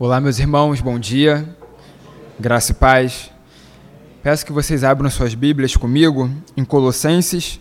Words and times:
Olá, 0.00 0.20
meus 0.20 0.38
irmãos, 0.38 0.80
bom 0.80 0.96
dia, 0.96 1.56
graça 2.38 2.70
e 2.70 2.74
paz. 2.76 3.32
Peço 4.22 4.46
que 4.46 4.52
vocês 4.52 4.84
abram 4.84 5.10
suas 5.10 5.34
Bíblias 5.34 5.76
comigo 5.76 6.30
em 6.56 6.64
Colossenses, 6.64 7.58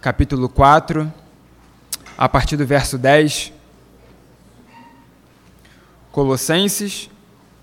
capítulo 0.00 0.48
4, 0.48 1.12
a 2.16 2.28
partir 2.28 2.56
do 2.56 2.64
verso 2.64 2.96
10. 2.96 3.52
Colossenses, 6.12 7.10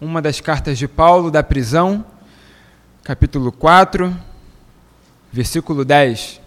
uma 0.02 0.22
das 0.22 0.42
cartas 0.42 0.78
de 0.78 0.86
Paulo 0.86 1.32
da 1.32 1.42
prisão, 1.42 2.04
capítulo 3.06 3.54
4, 3.54 4.14
versículo 5.32 5.86
10. 5.86 6.42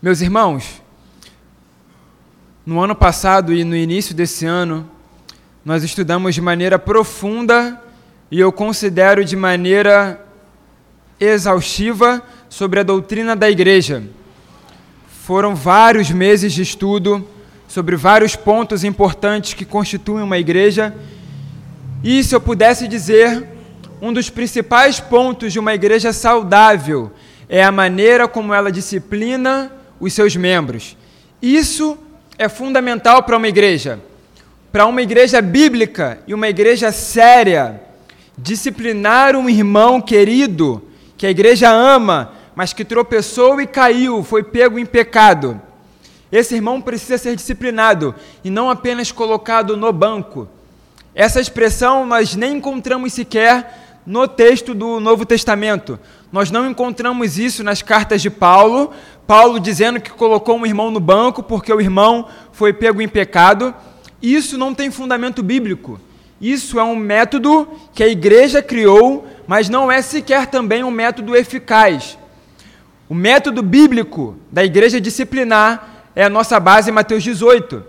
Meus 0.00 0.22
irmãos, 0.22 0.81
no 2.64 2.80
ano 2.80 2.94
passado 2.94 3.52
e 3.52 3.64
no 3.64 3.74
início 3.74 4.14
desse 4.14 4.46
ano, 4.46 4.88
nós 5.64 5.82
estudamos 5.82 6.34
de 6.34 6.40
maneira 6.40 6.78
profunda 6.78 7.80
e 8.30 8.38
eu 8.38 8.52
considero 8.52 9.24
de 9.24 9.36
maneira 9.36 10.24
exaustiva 11.18 12.22
sobre 12.48 12.80
a 12.80 12.82
doutrina 12.82 13.34
da 13.34 13.50
igreja. 13.50 14.02
Foram 15.24 15.54
vários 15.54 16.10
meses 16.10 16.52
de 16.52 16.62
estudo 16.62 17.28
sobre 17.66 17.96
vários 17.96 18.36
pontos 18.36 18.84
importantes 18.84 19.54
que 19.54 19.64
constituem 19.64 20.24
uma 20.24 20.38
igreja. 20.38 20.94
E 22.02 22.22
se 22.22 22.34
eu 22.34 22.40
pudesse 22.40 22.86
dizer, 22.86 23.46
um 24.00 24.12
dos 24.12 24.30
principais 24.30 25.00
pontos 25.00 25.52
de 25.52 25.58
uma 25.58 25.74
igreja 25.74 26.12
saudável 26.12 27.12
é 27.48 27.62
a 27.62 27.72
maneira 27.72 28.28
como 28.28 28.54
ela 28.54 28.70
disciplina 28.70 29.70
os 30.00 30.12
seus 30.12 30.36
membros. 30.36 30.96
Isso 31.40 31.96
é 31.96 32.11
fundamental 32.48 33.22
para 33.22 33.36
uma 33.36 33.48
igreja. 33.48 34.00
Para 34.70 34.86
uma 34.86 35.02
igreja 35.02 35.42
bíblica 35.42 36.18
e 36.26 36.32
uma 36.32 36.48
igreja 36.48 36.90
séria, 36.90 37.80
disciplinar 38.36 39.36
um 39.36 39.48
irmão 39.48 40.00
querido 40.00 40.82
que 41.16 41.26
a 41.26 41.30
igreja 41.30 41.70
ama, 41.70 42.32
mas 42.54 42.72
que 42.72 42.84
tropeçou 42.84 43.60
e 43.60 43.66
caiu, 43.66 44.22
foi 44.22 44.42
pego 44.42 44.78
em 44.78 44.86
pecado. 44.86 45.60
Esse 46.30 46.54
irmão 46.54 46.80
precisa 46.80 47.18
ser 47.18 47.36
disciplinado 47.36 48.14
e 48.42 48.50
não 48.50 48.70
apenas 48.70 49.12
colocado 49.12 49.76
no 49.76 49.92
banco. 49.92 50.48
Essa 51.14 51.40
expressão 51.40 52.06
nós 52.06 52.34
nem 52.34 52.56
encontramos 52.56 53.12
sequer 53.12 54.00
no 54.06 54.26
texto 54.26 54.74
do 54.74 54.98
Novo 54.98 55.26
Testamento. 55.26 56.00
Nós 56.32 56.50
não 56.50 56.68
encontramos 56.68 57.38
isso 57.38 57.62
nas 57.62 57.82
cartas 57.82 58.22
de 58.22 58.30
Paulo, 58.30 58.92
Paulo 59.26 59.60
dizendo 59.60 60.00
que 60.00 60.10
colocou 60.10 60.56
um 60.56 60.66
irmão 60.66 60.90
no 60.90 61.00
banco 61.00 61.42
porque 61.42 61.72
o 61.72 61.80
irmão 61.80 62.28
foi 62.52 62.72
pego 62.72 63.00
em 63.00 63.08
pecado. 63.08 63.74
Isso 64.20 64.58
não 64.58 64.74
tem 64.74 64.90
fundamento 64.90 65.42
bíblico. 65.42 66.00
Isso 66.40 66.78
é 66.78 66.82
um 66.82 66.96
método 66.96 67.68
que 67.94 68.02
a 68.02 68.08
igreja 68.08 68.60
criou, 68.60 69.26
mas 69.46 69.68
não 69.68 69.90
é 69.90 70.02
sequer 70.02 70.46
também 70.46 70.82
um 70.82 70.90
método 70.90 71.36
eficaz. 71.36 72.18
O 73.08 73.14
método 73.14 73.62
bíblico 73.62 74.36
da 74.50 74.64
igreja 74.64 75.00
disciplinar 75.00 76.06
é 76.16 76.24
a 76.24 76.30
nossa 76.30 76.58
base 76.58 76.90
em 76.90 76.92
Mateus 76.92 77.22
18. 77.22 77.84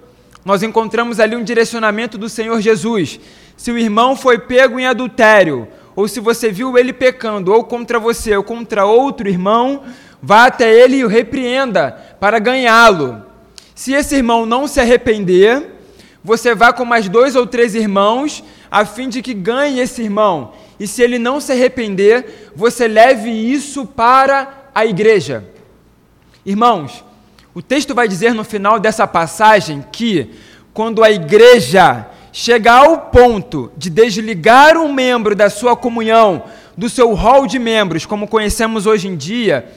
Nós 0.46 0.62
encontramos 0.62 1.20
ali 1.20 1.36
um 1.36 1.44
direcionamento 1.44 2.18
do 2.18 2.30
Senhor 2.30 2.60
Jesus. 2.62 3.20
Se 3.56 3.72
o 3.72 3.78
irmão 3.78 4.16
foi 4.16 4.38
pego 4.38 4.80
em 4.80 4.86
adultério, 4.86 5.68
ou 5.96 6.08
se 6.08 6.20
você 6.20 6.52
viu 6.52 6.78
ele 6.78 6.92
pecando, 6.92 7.54
ou 7.54 7.64
contra 7.64 7.98
você, 8.00 8.36
ou 8.36 8.44
contra 8.44 8.86
outro 8.86 9.30
irmão, 9.30 9.84
vá 10.24 10.46
até 10.46 10.74
ele 10.74 10.96
e 10.96 11.04
o 11.04 11.10
repreenda 11.10 11.92
para 12.18 12.40
ganhá-lo. 12.40 13.22
Se 13.76 13.92
esse 13.92 14.16
irmão 14.16 14.46
não 14.46 14.70
se 14.70 14.80
arrepender, 14.80 15.72
você 16.24 16.56
vá 16.56 16.72
com 16.72 16.86
mais 16.86 17.10
dois 17.10 17.36
ou 17.36 17.46
três 17.46 17.76
irmãos, 17.76 18.42
a 18.72 18.86
fim 18.86 19.10
de 19.10 19.22
que 19.22 19.34
ganhe 19.34 19.82
esse 19.82 20.02
irmão. 20.02 20.54
E 20.80 20.88
se 20.88 21.02
ele 21.02 21.20
não 21.20 21.42
se 21.42 21.52
arrepender, 21.52 22.52
você 22.56 22.88
leve 22.88 23.30
isso 23.30 23.86
para 23.86 24.70
a 24.74 24.86
igreja. 24.86 25.44
Irmãos, 26.46 27.04
o 27.54 27.62
texto 27.62 27.94
vai 27.94 28.08
dizer 28.08 28.34
no 28.34 28.46
final 28.46 28.80
dessa 28.80 29.06
passagem 29.06 29.84
que, 29.92 30.30
quando 30.74 31.04
a 31.04 31.12
igreja 31.12 32.08
chega 32.32 32.72
ao 32.72 32.98
ponto 32.98 33.72
de 33.78 33.90
desligar 33.90 34.78
um 34.78 34.92
membro 34.92 35.36
da 35.36 35.50
sua 35.50 35.76
comunhão, 35.76 36.46
do 36.76 36.90
seu 36.90 37.14
rol 37.14 37.46
de 37.46 37.60
membros, 37.60 38.06
como 38.06 38.28
conhecemos 38.28 38.88
hoje 38.88 39.08
em 39.08 39.16
dia, 39.16 39.70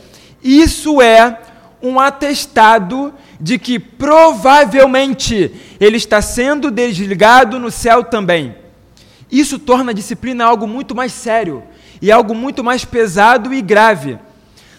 isso 0.46 1.00
é 1.02 1.38
um 1.82 1.98
atestado 2.00 3.12
de 3.40 3.58
que 3.58 3.78
provavelmente 3.78 5.52
ele 5.78 5.96
está 5.96 6.22
sendo 6.22 6.70
desligado 6.70 7.58
no 7.58 7.70
céu 7.70 8.04
também. 8.04 8.54
Isso 9.30 9.58
torna 9.58 9.90
a 9.90 9.94
disciplina 9.94 10.44
algo 10.44 10.66
muito 10.66 10.94
mais 10.94 11.12
sério 11.12 11.62
e 12.00 12.12
algo 12.12 12.34
muito 12.34 12.62
mais 12.62 12.84
pesado 12.84 13.52
e 13.52 13.60
grave. 13.60 14.18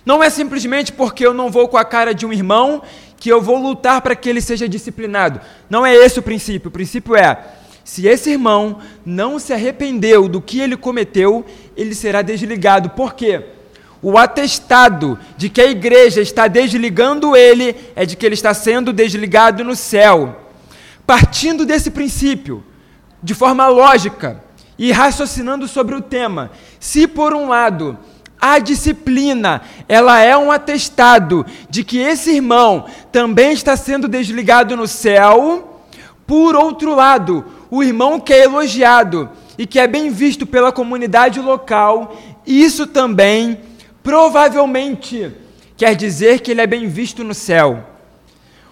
Não 0.06 0.24
é 0.24 0.30
simplesmente 0.30 0.92
porque 0.94 1.26
eu 1.26 1.34
não 1.34 1.52
vou 1.52 1.68
com 1.68 1.78
a 1.78 1.84
cara 1.84 2.14
de 2.14 2.26
um 2.26 2.32
irmão 2.32 2.82
que 3.20 3.30
eu 3.30 3.42
vou 3.42 3.58
lutar 3.58 4.02
para 4.02 4.16
que 4.16 4.30
ele 4.30 4.40
seja 4.40 4.70
disciplinado. 4.70 5.42
Não 5.70 5.86
é 5.86 5.94
esse 5.94 6.20
o 6.20 6.24
princípio. 6.24 6.70
O 6.70 6.72
princípio 6.72 7.16
é: 7.16 7.38
se 7.84 8.08
esse 8.08 8.32
irmão 8.32 8.80
não 9.06 9.38
se 9.38 9.52
arrependeu 9.52 10.30
do 10.30 10.42
que 10.42 10.60
ele 10.60 10.78
cometeu, 10.78 11.46
ele 11.76 11.94
será 11.94 12.22
desligado. 12.22 12.92
Por 12.92 13.14
quê? 13.16 13.44
O 14.02 14.18
atestado 14.18 15.18
de 15.36 15.50
que 15.50 15.62
a 15.62 15.70
igreja 15.70 16.22
está 16.22 16.48
desligando 16.48 17.36
ele 17.36 17.76
é 17.96 18.06
de 18.06 18.16
que 18.16 18.26
ele 18.26 18.36
está 18.36 18.54
sendo 18.54 18.94
desligado 18.94 19.64
no 19.64 19.76
céu. 19.76 20.42
Partindo 21.06 21.66
desse 21.66 21.90
princípio, 21.90 22.64
de 23.24 23.34
forma 23.34 23.68
lógica 23.68 24.44
e 24.78 24.92
raciocinando 24.92 25.68
sobre 25.68 25.96
o 25.96 26.02
tema, 26.02 26.52
se 26.80 27.08
por 27.08 27.34
um 27.34 27.48
lado 27.48 27.98
a 28.40 28.60
disciplina, 28.60 29.62
ela 29.90 30.20
é 30.20 30.38
um 30.38 30.52
atestado 30.52 31.46
de 31.70 31.84
que 31.84 31.98
esse 31.98 32.36
irmão 32.36 32.86
também 33.12 33.52
está 33.52 33.76
sendo 33.76 34.08
desligado 34.08 34.78
no 34.78 34.88
céu, 34.88 35.82
por 36.28 36.56
outro 36.56 36.94
lado, 36.94 37.46
o 37.72 37.82
irmão 37.82 38.20
que 38.20 38.34
é 38.34 38.44
elogiado 38.44 39.30
e 39.58 39.66
que 39.66 39.80
é 39.80 39.88
bem 39.88 40.10
visto 40.10 40.46
pela 40.46 40.72
comunidade 40.72 41.40
local, 41.40 42.16
isso 42.46 42.86
também 42.86 43.58
provavelmente 44.08 45.34
quer 45.76 45.94
dizer 45.94 46.40
que 46.40 46.52
ele 46.52 46.62
é 46.62 46.66
bem 46.66 46.88
visto 46.88 47.26
no 47.26 47.34
céu. 47.34 47.84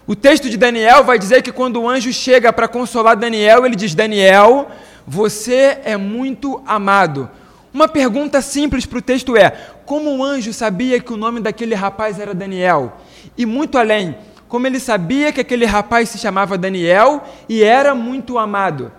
O 0.08 0.16
texto 0.16 0.50
de 0.50 0.56
Daniel 0.56 1.04
vai 1.04 1.20
dizer 1.20 1.42
que 1.42 1.52
quando 1.52 1.82
o 1.82 1.90
anjo 1.90 2.14
chega 2.14 2.54
para 2.54 2.70
consolar 2.70 3.18
Daniel, 3.18 3.66
ele 3.66 3.76
diz: 3.76 3.94
Daniel, 3.94 4.70
você 5.06 5.80
é 5.84 5.98
muito 5.98 6.64
amado. 6.66 7.30
Uma 7.74 7.86
pergunta 7.86 8.42
simples 8.42 8.86
para 8.86 9.00
o 9.00 9.02
texto 9.02 9.36
é: 9.36 9.50
como 9.86 10.16
o 10.16 10.24
anjo 10.24 10.54
sabia 10.54 11.02
que 11.02 11.12
o 11.12 11.18
nome 11.18 11.42
daquele 11.42 11.76
rapaz 11.76 12.18
era 12.18 12.34
Daniel? 12.34 12.94
E 13.38 13.46
muito 13.46 13.78
além, 13.78 14.16
como 14.48 14.66
ele 14.66 14.80
sabia 14.80 15.34
que 15.34 15.42
aquele 15.42 15.66
rapaz 15.66 16.08
se 16.08 16.18
chamava 16.18 16.58
Daniel 16.58 17.22
e 17.50 17.62
era 17.62 17.94
muito 17.94 18.38
amado? 18.38 18.90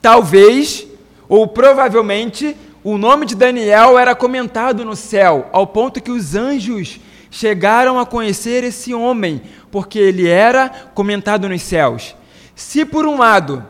Talvez, 0.00 0.86
ou 1.28 1.46
provavelmente, 1.46 2.56
o 2.88 2.96
nome 2.96 3.26
de 3.26 3.34
Daniel 3.34 3.98
era 3.98 4.14
comentado 4.14 4.84
no 4.84 4.94
céu, 4.94 5.50
ao 5.52 5.66
ponto 5.66 6.00
que 6.00 6.12
os 6.12 6.36
anjos 6.36 7.00
chegaram 7.32 7.98
a 7.98 8.06
conhecer 8.06 8.62
esse 8.62 8.94
homem, 8.94 9.42
porque 9.72 9.98
ele 9.98 10.28
era 10.28 10.68
comentado 10.94 11.48
nos 11.48 11.62
céus. 11.62 12.14
Se, 12.54 12.84
por 12.84 13.04
um 13.04 13.18
lado, 13.18 13.66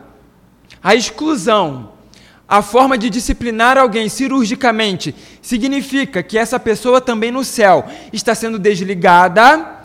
a 0.83 0.93
exclusão, 0.93 1.93
a 2.47 2.61
forma 2.61 2.95
de 2.95 3.09
disciplinar 3.09 3.75
alguém 3.75 4.07
cirurgicamente, 4.07 5.15
significa 5.41 6.21
que 6.21 6.37
essa 6.37 6.59
pessoa 6.59 7.01
também 7.01 7.31
no 7.31 7.43
céu 7.43 7.87
está 8.13 8.35
sendo 8.35 8.59
desligada, 8.59 9.77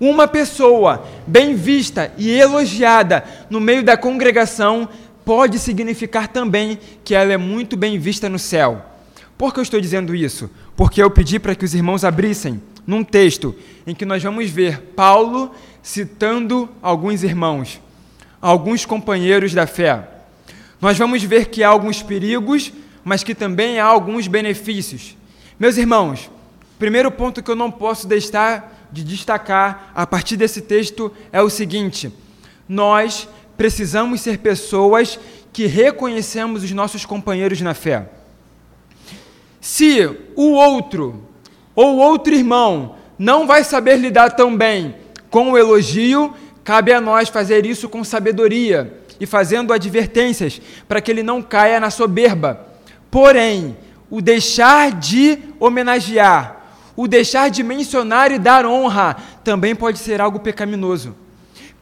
uma 0.00 0.26
pessoa 0.26 1.06
bem 1.26 1.54
vista 1.54 2.10
e 2.16 2.30
elogiada 2.30 3.24
no 3.50 3.60
meio 3.60 3.82
da 3.82 3.98
congregação 3.98 4.88
pode 5.24 5.58
significar 5.58 6.28
também 6.28 6.78
que 7.04 7.14
ela 7.14 7.32
é 7.32 7.36
muito 7.36 7.76
bem 7.76 7.98
vista 7.98 8.28
no 8.28 8.38
céu. 8.38 8.84
Por 9.36 9.54
que 9.54 9.60
eu 9.60 9.62
estou 9.62 9.80
dizendo 9.80 10.14
isso? 10.14 10.50
Porque 10.76 11.02
eu 11.02 11.10
pedi 11.10 11.38
para 11.38 11.54
que 11.54 11.64
os 11.64 11.74
irmãos 11.74 12.04
abrissem 12.04 12.60
num 12.86 13.04
texto 13.04 13.54
em 13.86 13.94
que 13.94 14.04
nós 14.04 14.22
vamos 14.22 14.50
ver 14.50 14.80
Paulo 14.96 15.54
citando 15.82 16.68
alguns 16.82 17.22
irmãos, 17.22 17.80
alguns 18.40 18.84
companheiros 18.84 19.54
da 19.54 19.66
fé. 19.66 20.08
Nós 20.80 20.98
vamos 20.98 21.22
ver 21.22 21.46
que 21.46 21.62
há 21.62 21.68
alguns 21.68 22.02
perigos, 22.02 22.72
mas 23.04 23.22
que 23.22 23.34
também 23.34 23.78
há 23.78 23.84
alguns 23.84 24.26
benefícios. 24.26 25.16
Meus 25.58 25.76
irmãos, 25.76 26.30
primeiro 26.78 27.10
ponto 27.10 27.42
que 27.42 27.50
eu 27.50 27.56
não 27.56 27.70
posso 27.70 28.06
deixar 28.06 28.88
de 28.90 29.04
destacar 29.04 29.92
a 29.94 30.06
partir 30.06 30.36
desse 30.36 30.60
texto 30.60 31.12
é 31.32 31.40
o 31.40 31.50
seguinte: 31.50 32.12
nós 32.68 33.28
precisamos 33.60 34.22
ser 34.22 34.38
pessoas 34.38 35.20
que 35.52 35.66
reconhecemos 35.66 36.64
os 36.64 36.70
nossos 36.70 37.04
companheiros 37.04 37.60
na 37.60 37.74
fé. 37.74 38.08
Se 39.60 40.00
o 40.34 40.52
outro 40.52 41.28
ou 41.74 41.98
outro 41.98 42.34
irmão 42.34 42.96
não 43.18 43.46
vai 43.46 43.62
saber 43.62 43.98
lidar 43.98 44.30
tão 44.30 44.56
bem 44.56 44.94
com 45.28 45.52
o 45.52 45.58
elogio, 45.58 46.34
cabe 46.64 46.90
a 46.90 47.02
nós 47.02 47.28
fazer 47.28 47.66
isso 47.66 47.86
com 47.86 48.02
sabedoria 48.02 48.98
e 49.20 49.26
fazendo 49.26 49.74
advertências 49.74 50.58
para 50.88 51.02
que 51.02 51.10
ele 51.10 51.22
não 51.22 51.42
caia 51.42 51.78
na 51.78 51.90
soberba. 51.90 52.66
Porém, 53.10 53.76
o 54.08 54.22
deixar 54.22 54.90
de 54.90 55.38
homenagear, 55.60 56.64
o 56.96 57.06
deixar 57.06 57.50
de 57.50 57.62
mencionar 57.62 58.32
e 58.32 58.38
dar 58.38 58.64
honra 58.64 59.18
também 59.44 59.74
pode 59.74 59.98
ser 59.98 60.18
algo 60.18 60.40
pecaminoso. 60.40 61.14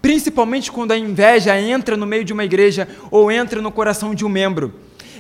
Principalmente 0.01 0.71
quando 0.71 0.93
a 0.93 0.99
inveja 0.99 1.59
entra 1.61 1.97
no 1.97 2.07
meio 2.07 2.25
de 2.25 2.33
uma 2.33 2.45
igreja 2.45 2.89
ou 3.11 3.31
entra 3.31 3.61
no 3.61 3.73
coração 3.73 4.15
de 4.15 4.25
um 4.25 4.29
membro. 4.29 4.73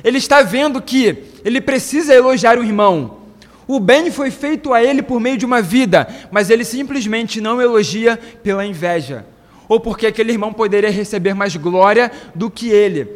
Ele 0.04 0.19
está 0.19 0.42
vendo 0.42 0.80
que 0.80 1.25
ele 1.44 1.60
precisa 1.60 2.14
elogiar 2.14 2.58
o 2.58 2.64
irmão. 2.64 3.19
O 3.66 3.80
bem 3.80 4.10
foi 4.10 4.30
feito 4.30 4.72
a 4.72 4.82
ele 4.82 5.02
por 5.02 5.20
meio 5.20 5.36
de 5.36 5.44
uma 5.44 5.60
vida, 5.60 6.08
mas 6.30 6.48
ele 6.48 6.64
simplesmente 6.64 7.40
não 7.40 7.60
elogia 7.60 8.19
pela 8.42 8.64
inveja 8.64 9.26
ou 9.69 9.78
porque 9.78 10.06
aquele 10.06 10.32
irmão 10.32 10.52
poderia 10.52 10.90
receber 10.90 11.34
mais 11.34 11.54
glória 11.54 12.10
do 12.34 12.50
que 12.50 12.70
ele. 12.70 13.06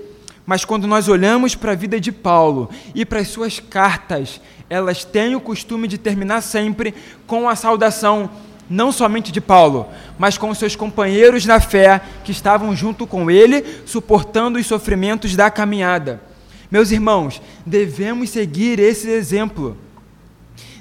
Mas 0.44 0.64
quando 0.64 0.86
nós 0.86 1.08
olhamos 1.08 1.54
para 1.54 1.72
a 1.72 1.76
vida 1.76 1.98
de 1.98 2.12
Paulo 2.12 2.68
e 2.94 3.04
para 3.04 3.20
as 3.20 3.28
suas 3.28 3.58
cartas, 3.58 4.40
elas 4.68 5.04
têm 5.04 5.34
o 5.34 5.40
costume 5.40 5.88
de 5.88 5.96
terminar 5.96 6.42
sempre 6.42 6.94
com 7.26 7.48
a 7.48 7.56
saudação, 7.56 8.28
não 8.72 8.90
somente 8.90 9.30
de 9.30 9.40
Paulo, 9.40 9.86
mas 10.18 10.38
com 10.38 10.52
seus 10.54 10.74
companheiros 10.74 11.44
na 11.44 11.60
fé 11.60 12.00
que 12.24 12.32
estavam 12.32 12.74
junto 12.74 13.06
com 13.06 13.30
ele, 13.30 13.62
suportando 13.84 14.58
os 14.58 14.66
sofrimentos 14.66 15.36
da 15.36 15.50
caminhada. 15.50 16.22
Meus 16.70 16.90
irmãos, 16.90 17.42
devemos 17.66 18.30
seguir 18.30 18.78
esse 18.78 19.10
exemplo. 19.10 19.76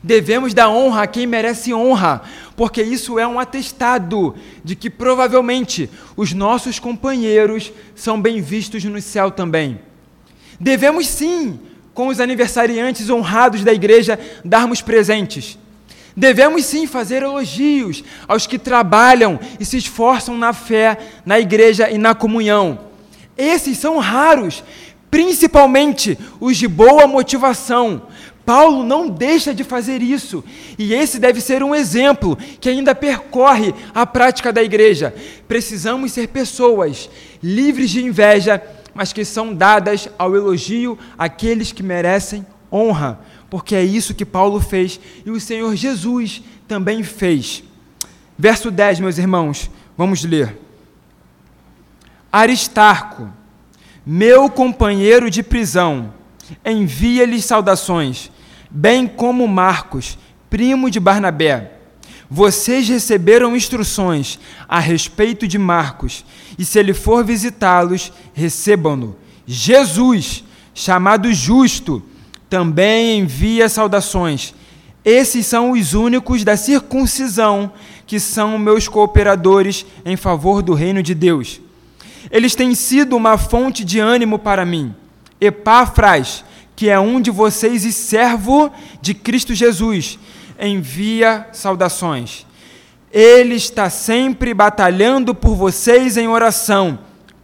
Devemos 0.02 0.54
dar 0.54 0.70
honra 0.70 1.04
a 1.04 1.08
quem 1.08 1.28
merece 1.28 1.74
honra, 1.74 2.22
porque 2.56 2.82
isso 2.82 3.20
é 3.20 3.28
um 3.28 3.38
atestado 3.38 4.36
de 4.64 4.74
que 4.74 4.90
provavelmente 4.90 5.90
os 6.16 6.32
nossos 6.32 6.80
companheiros 6.80 7.74
são 7.94 8.20
bem 8.20 8.42
vistos 8.42 8.86
no 8.86 9.02
céu 9.02 9.30
também. 9.30 9.80
Devemos 10.58 11.08
sim, 11.08 11.60
com 11.94 12.08
os 12.08 12.22
aniversariantes 12.22 13.10
honrados 13.10 13.66
da 13.66 13.74
igreja, 13.74 14.18
darmos 14.46 14.82
presentes. 14.82 15.60
Devemos 16.16 16.66
sim 16.66 16.86
fazer 16.88 17.24
elogios 17.24 18.04
aos 18.28 18.46
que 18.46 18.60
trabalham 18.60 19.40
e 19.60 19.66
se 19.66 19.78
esforçam 19.78 20.38
na 20.38 20.54
fé, 20.54 20.98
na 21.26 21.40
igreja 21.40 21.90
e 21.90 21.98
na 21.98 22.14
comunhão. 22.14 22.80
Esses 23.38 23.78
são 23.78 23.98
raros, 23.98 24.64
principalmente 25.10 26.18
os 26.40 26.58
de 26.58 26.68
boa 26.68 27.08
motivação, 27.08 28.04
Paulo 28.46 28.84
não 28.84 29.08
deixa 29.08 29.54
de 29.54 29.64
fazer 29.64 30.02
isso, 30.02 30.44
e 30.78 30.94
esse 30.94 31.20
deve 31.20 31.40
ser 31.40 31.64
um 31.64 31.76
exemplo 31.76 32.38
que 32.60 32.70
ainda 32.70 32.96
percorre 32.96 33.74
a 33.94 34.06
prática 34.06 34.52
da 34.52 34.64
igreja. 34.64 35.14
Precisamos 35.48 36.12
ser 36.12 36.28
pessoas 36.28 37.10
livres 37.42 37.92
de 37.92 38.04
inveja, 38.04 38.62
mas 38.94 39.14
que 39.14 39.24
são 39.24 39.54
dadas 39.54 40.10
ao 40.18 40.36
elogio 40.36 40.98
àqueles 41.18 41.72
que 41.72 41.84
merecem 41.84 42.46
honra, 42.72 43.20
porque 43.52 43.76
é 43.76 43.84
isso 43.84 44.16
que 44.16 44.26
Paulo 44.26 44.62
fez 44.62 44.98
e 45.26 45.30
o 45.30 45.38
Senhor 45.38 45.76
Jesus 45.76 46.42
também 46.70 47.04
fez. 47.04 47.62
Verso 48.38 48.72
10, 48.72 49.02
meus 49.02 49.18
irmãos, 49.18 49.70
vamos 49.98 50.24
ler. 50.24 50.58
Aristarco, 52.32 53.30
meu 54.06 54.50
companheiro 54.50 55.30
de 55.30 55.44
prisão, 55.44 56.14
envia-lhes 56.66 57.44
saudações, 57.44 58.32
bem 58.70 59.06
como 59.06 59.46
Marcos, 59.50 60.18
primo 60.50 60.90
de 60.90 61.02
Barnabé. 61.02 61.74
Vocês 62.30 62.88
receberam 62.88 63.54
instruções 63.54 64.40
a 64.66 64.80
respeito 64.80 65.46
de 65.46 65.58
Marcos, 65.58 66.24
e 66.58 66.64
se 66.64 66.80
ele 66.80 66.94
for 66.94 67.26
visitá-los, 67.26 68.14
recebam-no. 68.34 69.18
Jesus, 69.46 70.42
chamado 70.74 71.34
Justo, 71.34 72.02
também 72.52 73.20
envia 73.20 73.70
saudações. 73.70 74.54
Esses 75.06 75.46
são 75.48 75.72
os 75.72 75.94
únicos 75.94 76.44
da 76.44 76.58
circuncisão 76.58 77.72
que 78.06 78.20
são 78.20 78.60
meus 78.60 78.90
cooperadores 78.90 79.86
em 80.04 80.18
favor 80.18 80.62
do 80.62 80.74
reino 80.74 81.02
de 81.02 81.16
Deus. 81.16 81.62
Eles 82.30 82.54
têm 82.54 82.76
sido 82.76 83.16
uma 83.16 83.38
fonte 83.38 83.86
de 83.86 84.00
ânimo 84.00 84.38
para 84.38 84.66
mim 84.66 84.94
Epáfras, 85.40 86.44
que 86.76 86.90
é 86.90 87.00
um 87.00 87.22
de 87.22 87.32
vocês 87.32 87.86
e 87.86 87.92
servo 87.94 88.70
de 89.02 89.14
Cristo 89.14 89.56
Jesus, 89.56 90.20
envia 90.60 91.48
saudações. 91.54 92.46
Ele 93.12 93.56
está 93.56 93.90
sempre 93.90 94.54
batalhando 94.54 95.34
por 95.34 95.56
vocês 95.56 96.16
em 96.16 96.28
oração, 96.28 97.00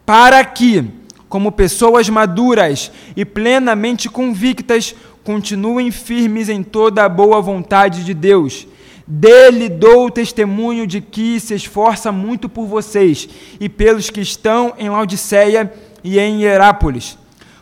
para 0.05 0.45
que, 0.45 0.85
como 1.29 1.51
pessoas 1.51 2.09
maduras 2.09 2.91
e 3.15 3.25
plenamente 3.25 4.09
convictas, 4.09 4.95
continuem 5.23 5.91
firmes 5.91 6.49
em 6.49 6.63
toda 6.63 7.03
a 7.03 7.09
boa 7.09 7.41
vontade 7.41 8.03
de 8.03 8.13
Deus. 8.13 8.67
Dele 9.05 9.69
dou 9.69 10.09
testemunho 10.09 10.85
de 10.85 11.01
que 11.01 11.39
se 11.39 11.53
esforça 11.53 12.11
muito 12.11 12.49
por 12.49 12.65
vocês 12.65 13.27
e 13.59 13.69
pelos 13.69 14.09
que 14.09 14.21
estão 14.21 14.73
em 14.77 14.89
Laodiceia 14.89 15.73
e 16.03 16.19
em 16.19 16.41
Hierápolis 16.41 17.17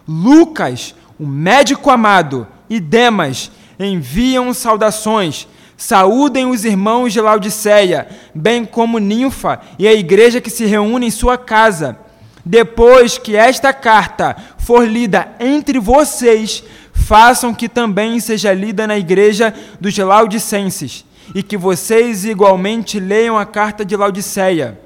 Lucas, 0.07 0.93
o 1.19 1.25
médico 1.25 1.89
amado, 1.89 2.47
e 2.69 2.79
Demas 2.79 3.51
enviam 3.79 4.53
saudações. 4.53 5.47
Saúdem 5.77 6.45
os 6.45 6.63
irmãos 6.63 7.11
de 7.11 7.19
Laodiceia, 7.19 8.07
bem 8.33 8.63
como 8.63 8.97
Ninfa 8.97 9.59
e 9.77 9.87
a 9.87 9.93
igreja 9.93 10.39
que 10.39 10.49
se 10.49 10.65
reúne 10.65 11.07
em 11.07 11.11
sua 11.11 11.37
casa. 11.37 11.97
Depois 12.45 13.17
que 13.17 13.35
esta 13.35 13.73
carta 13.73 14.35
for 14.57 14.87
lida 14.87 15.29
entre 15.39 15.79
vocês, 15.79 16.63
façam 16.93 17.53
que 17.53 17.67
também 17.67 18.19
seja 18.19 18.53
lida 18.53 18.85
na 18.85 18.97
igreja 18.97 19.53
dos 19.81 19.97
Laodicenses, 19.97 21.03
e 21.33 21.41
que 21.41 21.57
vocês 21.57 22.23
igualmente 22.23 22.99
leiam 22.99 23.37
a 23.37 23.45
carta 23.45 23.83
de 23.83 23.95
Laodiceia. 23.95 24.79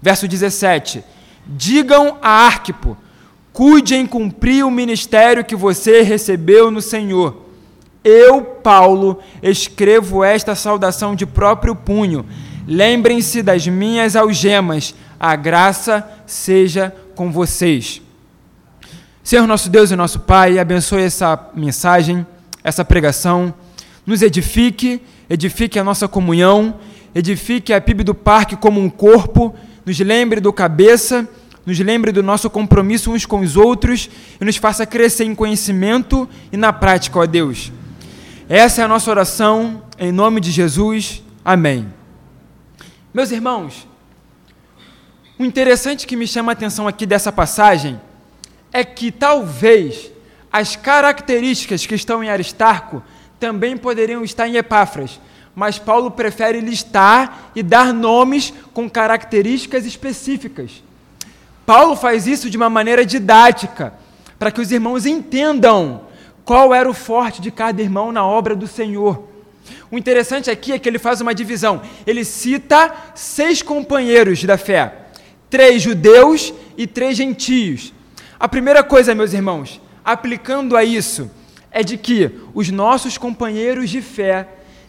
Verso 0.00 0.28
17: 0.28 1.02
Digam 1.46 2.16
a 2.22 2.46
Arquipo 2.46 2.96
Cuide 3.52 3.96
em 3.96 4.06
cumprir 4.06 4.64
o 4.64 4.70
ministério 4.70 5.44
que 5.44 5.56
você 5.56 6.02
recebeu 6.02 6.70
no 6.70 6.80
Senhor. 6.80 7.46
Eu, 8.02 8.42
Paulo, 8.42 9.18
escrevo 9.42 10.22
esta 10.24 10.54
saudação 10.54 11.14
de 11.14 11.26
próprio 11.26 11.74
punho. 11.74 12.24
Lembrem-se 12.66 13.42
das 13.42 13.66
minhas 13.66 14.14
algemas. 14.14 14.94
A 15.20 15.36
graça 15.36 16.08
seja 16.26 16.94
com 17.14 17.30
vocês. 17.30 18.00
Senhor 19.22 19.46
nosso 19.46 19.68
Deus 19.68 19.90
e 19.90 19.96
nosso 19.96 20.20
Pai, 20.20 20.58
abençoe 20.58 21.02
essa 21.02 21.50
mensagem, 21.54 22.26
essa 22.64 22.82
pregação. 22.82 23.52
Nos 24.06 24.22
edifique, 24.22 25.02
edifique 25.28 25.78
a 25.78 25.84
nossa 25.84 26.08
comunhão, 26.08 26.80
edifique 27.14 27.72
a 27.74 27.80
PIB 27.80 28.02
do 28.02 28.14
Parque 28.14 28.56
como 28.56 28.80
um 28.80 28.88
corpo. 28.88 29.54
Nos 29.84 30.00
lembre 30.00 30.40
do 30.40 30.52
cabeça 30.52 31.28
nos 31.64 31.78
lembre 31.78 32.10
do 32.10 32.22
nosso 32.22 32.48
compromisso 32.48 33.12
uns 33.12 33.26
com 33.26 33.40
os 33.40 33.56
outros 33.56 34.08
e 34.40 34.44
nos 34.44 34.56
faça 34.56 34.86
crescer 34.86 35.24
em 35.24 35.34
conhecimento 35.34 36.28
e 36.50 36.56
na 36.56 36.72
prática, 36.72 37.18
ó 37.18 37.26
Deus. 37.26 37.70
Essa 38.48 38.82
é 38.82 38.84
a 38.84 38.88
nossa 38.88 39.10
oração, 39.10 39.82
em 39.98 40.10
nome 40.10 40.40
de 40.40 40.50
Jesus. 40.50 41.22
Amém. 41.44 41.86
Meus 43.12 43.30
irmãos, 43.30 43.86
o 45.40 45.44
interessante 45.46 46.06
que 46.06 46.16
me 46.16 46.26
chama 46.26 46.52
a 46.52 46.54
atenção 46.54 46.86
aqui 46.86 47.06
dessa 47.06 47.32
passagem 47.32 47.98
é 48.70 48.84
que 48.84 49.10
talvez 49.10 50.12
as 50.52 50.76
características 50.76 51.86
que 51.86 51.94
estão 51.94 52.22
em 52.22 52.28
Aristarco 52.28 53.02
também 53.38 53.74
poderiam 53.74 54.22
estar 54.22 54.46
em 54.46 54.56
Epáfras, 54.56 55.18
mas 55.54 55.78
Paulo 55.78 56.10
prefere 56.10 56.60
listar 56.60 57.50
e 57.54 57.62
dar 57.62 57.94
nomes 57.94 58.52
com 58.74 58.88
características 58.90 59.86
específicas. 59.86 60.82
Paulo 61.64 61.96
faz 61.96 62.26
isso 62.26 62.50
de 62.50 62.58
uma 62.58 62.68
maneira 62.68 63.06
didática, 63.06 63.94
para 64.38 64.50
que 64.50 64.60
os 64.60 64.70
irmãos 64.70 65.06
entendam 65.06 66.02
qual 66.44 66.74
era 66.74 66.88
o 66.88 66.92
forte 66.92 67.40
de 67.40 67.50
cada 67.50 67.80
irmão 67.80 68.12
na 68.12 68.26
obra 68.26 68.54
do 68.54 68.66
Senhor. 68.66 69.26
O 69.90 69.96
interessante 69.96 70.50
aqui 70.50 70.72
é 70.72 70.78
que 70.78 70.86
ele 70.86 70.98
faz 70.98 71.22
uma 71.22 71.34
divisão. 71.34 71.80
Ele 72.06 72.26
cita 72.26 72.94
seis 73.14 73.62
companheiros 73.62 74.44
da 74.44 74.58
fé: 74.58 75.00
três 75.50 75.82
judeus 75.82 76.54
e 76.78 76.86
três 76.86 77.16
gentios. 77.16 77.92
A 78.38 78.48
primeira 78.48 78.82
coisa, 78.82 79.14
meus 79.14 79.34
irmãos, 79.34 79.80
aplicando 80.02 80.76
a 80.76 80.84
isso, 80.84 81.30
é 81.70 81.82
de 81.82 81.98
que 81.98 82.30
os 82.54 82.70
nossos 82.70 83.18
companheiros 83.18 83.90
de 83.90 84.00
fé 84.00 84.48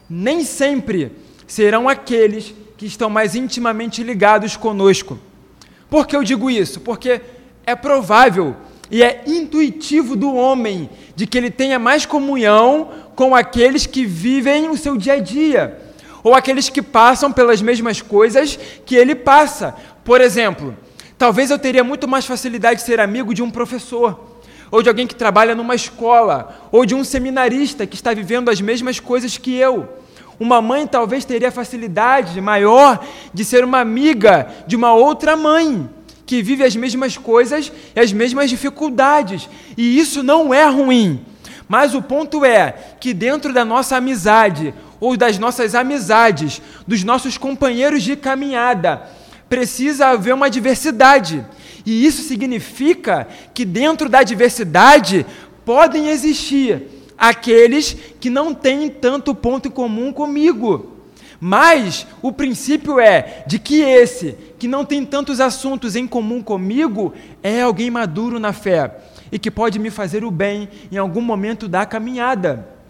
nem 0.10 0.44
sempre 0.46 1.12
serão 1.48 1.90
aqueles 1.90 2.54
que 2.78 2.86
estão 2.86 3.10
mais 3.10 3.36
intimamente 3.36 4.04
ligados 4.04 4.56
conosco. 4.56 5.20
Por 5.90 6.08
que 6.08 6.16
eu 6.16 6.24
digo 6.24 6.50
isso? 6.50 6.80
Porque 6.80 7.22
é 7.66 7.76
provável 7.76 8.56
e 8.90 9.04
é 9.04 9.24
intuitivo 9.26 10.16
do 10.16 10.34
homem 10.34 10.90
de 11.16 11.28
que 11.28 11.38
ele 11.38 11.52
tenha 11.52 11.78
mais 11.78 12.06
comunhão 12.06 12.90
com 13.16 13.36
aqueles 13.36 13.86
que 13.86 14.06
vivem 14.06 14.70
o 14.70 14.78
seu 14.78 14.98
dia 14.98 15.14
a 15.14 15.20
dia. 15.20 15.91
Ou 16.24 16.34
aqueles 16.34 16.70
que 16.70 16.82
passam 16.82 17.32
pelas 17.32 17.62
mesmas 17.62 18.02
coisas 18.02 18.58
que 18.86 18.96
ele 18.96 19.16
passa. 19.16 19.76
Por 20.04 20.22
exemplo, 20.22 20.76
talvez 21.18 21.50
eu 21.50 21.60
teria 21.60 21.84
muito 21.84 22.08
mais 22.08 22.26
facilidade 22.26 22.80
de 22.80 22.86
ser 22.86 23.00
amigo 23.00 23.34
de 23.34 23.44
um 23.44 23.50
professor, 23.50 24.40
ou 24.70 24.82
de 24.82 24.90
alguém 24.90 25.08
que 25.08 25.16
trabalha 25.16 25.54
numa 25.54 25.76
escola, 25.76 26.68
ou 26.72 26.86
de 26.86 26.96
um 26.96 27.04
seminarista 27.04 27.86
que 27.86 27.96
está 27.96 28.14
vivendo 28.14 28.50
as 28.50 28.62
mesmas 28.62 29.00
coisas 29.00 29.38
que 29.38 29.56
eu. 29.56 29.88
Uma 30.40 30.62
mãe 30.62 30.88
talvez 30.88 31.24
teria 31.24 31.52
facilidade 31.52 32.40
maior 32.42 33.06
de 33.34 33.46
ser 33.46 33.64
uma 33.64 33.80
amiga 33.80 34.48
de 34.66 34.76
uma 34.76 34.94
outra 34.94 35.36
mãe 35.36 35.88
que 36.26 36.42
vive 36.42 36.64
as 36.64 36.76
mesmas 36.76 37.18
coisas 37.18 37.72
e 37.96 38.00
as 38.00 38.14
mesmas 38.14 38.50
dificuldades. 38.50 39.50
E 39.78 40.00
isso 40.00 40.24
não 40.24 40.54
é 40.54 40.66
ruim. 40.66 41.24
Mas 41.68 41.94
o 41.94 42.02
ponto 42.02 42.44
é 42.44 42.74
que 43.00 43.14
dentro 43.14 43.54
da 43.54 43.64
nossa 43.64 43.98
amizade, 43.98 44.74
ou 45.02 45.18
das 45.18 45.40
nossas 45.40 45.76
amizades, 45.76 46.62
dos 46.88 47.04
nossos 47.04 47.38
companheiros 47.38 48.04
de 48.04 48.16
caminhada, 48.16 49.02
precisa 49.50 50.08
haver 50.08 50.34
uma 50.34 50.50
diversidade. 50.50 51.46
E 51.86 52.06
isso 52.06 52.22
significa 52.22 53.28
que 53.54 53.66
dentro 53.66 54.08
da 54.08 54.24
diversidade 54.24 55.26
podem 55.66 56.08
existir 56.10 56.84
aqueles 57.18 57.98
que 58.20 58.30
não 58.30 58.54
têm 58.54 58.90
tanto 58.90 59.34
ponto 59.34 59.68
em 59.68 59.72
comum 59.72 60.14
comigo. 60.14 60.92
Mas 61.40 62.06
o 62.22 62.32
princípio 62.32 63.00
é 63.00 63.44
de 63.48 63.58
que 63.58 63.82
esse, 63.82 64.38
que 64.60 64.68
não 64.68 64.86
tem 64.86 65.04
tantos 65.04 65.40
assuntos 65.40 65.96
em 65.96 66.06
comum 66.06 66.40
comigo, 66.44 67.14
é 67.42 67.64
alguém 67.64 67.90
maduro 67.90 68.40
na 68.40 68.54
fé 68.54 68.96
e 69.32 69.40
que 69.40 69.50
pode 69.50 69.80
me 69.80 69.90
fazer 69.90 70.24
o 70.24 70.30
bem 70.30 70.70
em 70.92 70.98
algum 70.98 71.22
momento 71.22 71.68
da 71.68 71.84
caminhada. 71.84 72.81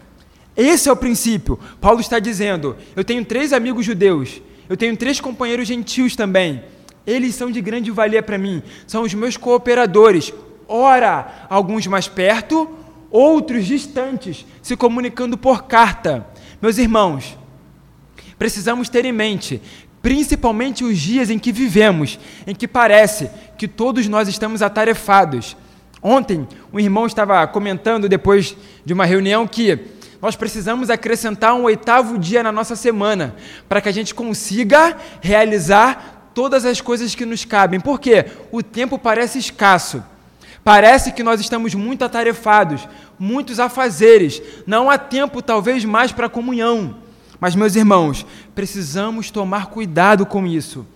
Esse 0.56 0.88
é 0.88 0.92
o 0.92 0.96
princípio. 0.96 1.58
Paulo 1.80 2.00
está 2.00 2.18
dizendo: 2.18 2.76
eu 2.94 3.04
tenho 3.04 3.24
três 3.24 3.52
amigos 3.52 3.84
judeus, 3.84 4.40
eu 4.68 4.76
tenho 4.76 4.96
três 4.96 5.20
companheiros 5.20 5.68
gentios 5.68 6.14
também. 6.14 6.62
Eles 7.06 7.34
são 7.34 7.50
de 7.50 7.60
grande 7.60 7.90
valia 7.90 8.22
para 8.22 8.38
mim, 8.38 8.62
são 8.86 9.02
os 9.02 9.12
meus 9.14 9.36
cooperadores. 9.36 10.32
Ora, 10.68 11.46
alguns 11.50 11.86
mais 11.86 12.06
perto, 12.06 12.70
outros 13.10 13.66
distantes, 13.66 14.46
se 14.62 14.76
comunicando 14.76 15.36
por 15.36 15.64
carta. 15.64 16.26
Meus 16.60 16.78
irmãos, 16.78 17.36
precisamos 18.38 18.88
ter 18.88 19.04
em 19.04 19.12
mente, 19.12 19.60
principalmente 20.00 20.84
os 20.84 20.98
dias 20.98 21.28
em 21.28 21.38
que 21.38 21.50
vivemos, 21.50 22.18
em 22.46 22.54
que 22.54 22.68
parece 22.68 23.28
que 23.58 23.66
todos 23.66 24.06
nós 24.06 24.28
estamos 24.28 24.62
atarefados. 24.62 25.56
Ontem, 26.00 26.46
um 26.72 26.80
irmão 26.80 27.06
estava 27.06 27.46
comentando, 27.46 28.08
depois 28.08 28.56
de 28.84 28.92
uma 28.92 29.04
reunião, 29.04 29.46
que 29.46 29.78
nós 30.22 30.36
precisamos 30.36 30.88
acrescentar 30.88 31.52
um 31.54 31.64
oitavo 31.64 32.16
dia 32.16 32.44
na 32.44 32.52
nossa 32.52 32.76
semana, 32.76 33.34
para 33.68 33.80
que 33.80 33.88
a 33.88 33.92
gente 33.92 34.14
consiga 34.14 34.96
realizar 35.20 36.30
todas 36.32 36.64
as 36.64 36.80
coisas 36.80 37.14
que 37.14 37.26
nos 37.26 37.44
cabem. 37.44 37.80
Porque 37.80 38.26
o 38.52 38.62
tempo 38.62 38.98
parece 38.98 39.38
escasso. 39.38 40.02
Parece 40.62 41.10
que 41.10 41.24
nós 41.24 41.40
estamos 41.40 41.74
muito 41.74 42.04
atarefados, 42.04 42.88
muitos 43.18 43.58
afazeres. 43.58 44.40
Não 44.64 44.88
há 44.88 44.96
tempo, 44.96 45.42
talvez, 45.42 45.84
mais 45.84 46.12
para 46.12 46.28
comunhão. 46.28 46.98
Mas, 47.40 47.56
meus 47.56 47.74
irmãos, 47.74 48.24
precisamos 48.54 49.28
tomar 49.28 49.66
cuidado 49.66 50.24
com 50.24 50.46
isso 50.46 50.86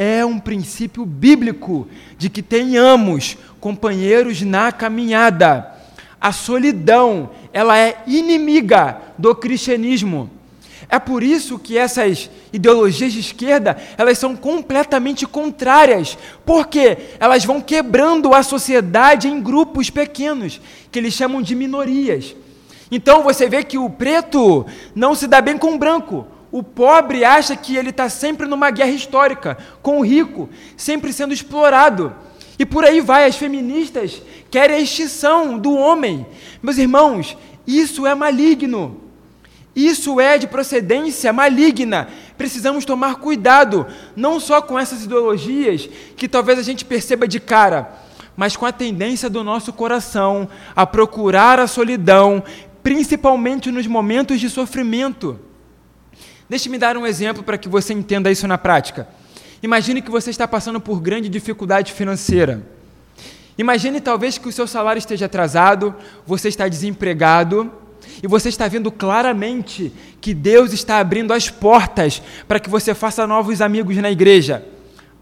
é 0.00 0.24
um 0.24 0.38
princípio 0.38 1.04
bíblico 1.04 1.86
de 2.16 2.30
que 2.30 2.40
tenhamos 2.40 3.36
companheiros 3.60 4.40
na 4.40 4.72
caminhada. 4.72 5.74
A 6.18 6.32
solidão, 6.32 7.28
ela 7.52 7.78
é 7.78 8.02
inimiga 8.06 8.98
do 9.18 9.34
cristianismo. 9.34 10.30
É 10.88 10.98
por 10.98 11.22
isso 11.22 11.58
que 11.58 11.78
essas 11.78 12.28
ideologias 12.52 13.12
de 13.12 13.20
esquerda, 13.20 13.76
elas 13.96 14.18
são 14.18 14.34
completamente 14.34 15.24
contrárias, 15.24 16.18
porque 16.44 16.98
elas 17.20 17.44
vão 17.44 17.60
quebrando 17.60 18.34
a 18.34 18.42
sociedade 18.42 19.28
em 19.28 19.40
grupos 19.40 19.88
pequenos, 19.88 20.60
que 20.90 20.98
eles 20.98 21.14
chamam 21.14 21.40
de 21.40 21.54
minorias. 21.54 22.34
Então 22.90 23.22
você 23.22 23.48
vê 23.48 23.62
que 23.62 23.78
o 23.78 23.88
preto 23.88 24.66
não 24.94 25.14
se 25.14 25.28
dá 25.28 25.40
bem 25.40 25.56
com 25.56 25.74
o 25.74 25.78
branco, 25.78 26.26
o 26.50 26.62
pobre 26.62 27.24
acha 27.24 27.54
que 27.54 27.76
ele 27.76 27.90
está 27.90 28.08
sempre 28.08 28.48
numa 28.48 28.70
guerra 28.70 28.90
histórica 28.90 29.56
com 29.80 30.00
o 30.00 30.04
rico, 30.04 30.48
sempre 30.76 31.12
sendo 31.12 31.32
explorado. 31.32 32.12
E 32.60 32.66
por 32.66 32.84
aí 32.84 33.00
vai, 33.00 33.24
as 33.24 33.36
feministas 33.36 34.20
querem 34.50 34.76
a 34.76 34.80
extinção 34.80 35.58
do 35.58 35.72
homem. 35.72 36.26
Meus 36.62 36.76
irmãos, 36.76 37.34
isso 37.66 38.06
é 38.06 38.14
maligno. 38.14 39.00
Isso 39.74 40.20
é 40.20 40.36
de 40.36 40.46
procedência 40.46 41.32
maligna. 41.32 42.10
Precisamos 42.36 42.84
tomar 42.84 43.14
cuidado, 43.14 43.86
não 44.14 44.38
só 44.38 44.60
com 44.60 44.78
essas 44.78 45.04
ideologias 45.04 45.88
que 46.14 46.28
talvez 46.28 46.58
a 46.58 46.62
gente 46.62 46.84
perceba 46.84 47.26
de 47.26 47.40
cara, 47.40 47.98
mas 48.36 48.58
com 48.58 48.66
a 48.66 48.72
tendência 48.72 49.30
do 49.30 49.42
nosso 49.42 49.72
coração 49.72 50.46
a 50.76 50.86
procurar 50.86 51.58
a 51.58 51.66
solidão, 51.66 52.44
principalmente 52.82 53.70
nos 53.70 53.86
momentos 53.86 54.38
de 54.38 54.50
sofrimento. 54.50 55.40
Deixe-me 56.46 56.76
dar 56.76 56.94
um 56.98 57.06
exemplo 57.06 57.42
para 57.42 57.56
que 57.56 57.70
você 57.70 57.94
entenda 57.94 58.30
isso 58.30 58.46
na 58.46 58.58
prática. 58.58 59.08
Imagine 59.62 60.00
que 60.00 60.10
você 60.10 60.30
está 60.30 60.48
passando 60.48 60.80
por 60.80 61.00
grande 61.00 61.28
dificuldade 61.28 61.92
financeira. 61.92 62.62
Imagine 63.58 64.00
talvez 64.00 64.38
que 64.38 64.48
o 64.48 64.52
seu 64.52 64.66
salário 64.66 64.98
esteja 64.98 65.26
atrasado, 65.26 65.94
você 66.26 66.48
está 66.48 66.66
desempregado 66.66 67.70
e 68.22 68.26
você 68.26 68.48
está 68.48 68.66
vendo 68.68 68.90
claramente 68.90 69.92
que 70.18 70.32
Deus 70.32 70.72
está 70.72 70.98
abrindo 70.98 71.34
as 71.34 71.50
portas 71.50 72.22
para 72.48 72.58
que 72.58 72.70
você 72.70 72.94
faça 72.94 73.26
novos 73.26 73.60
amigos 73.60 73.96
na 73.98 74.10
igreja. 74.10 74.64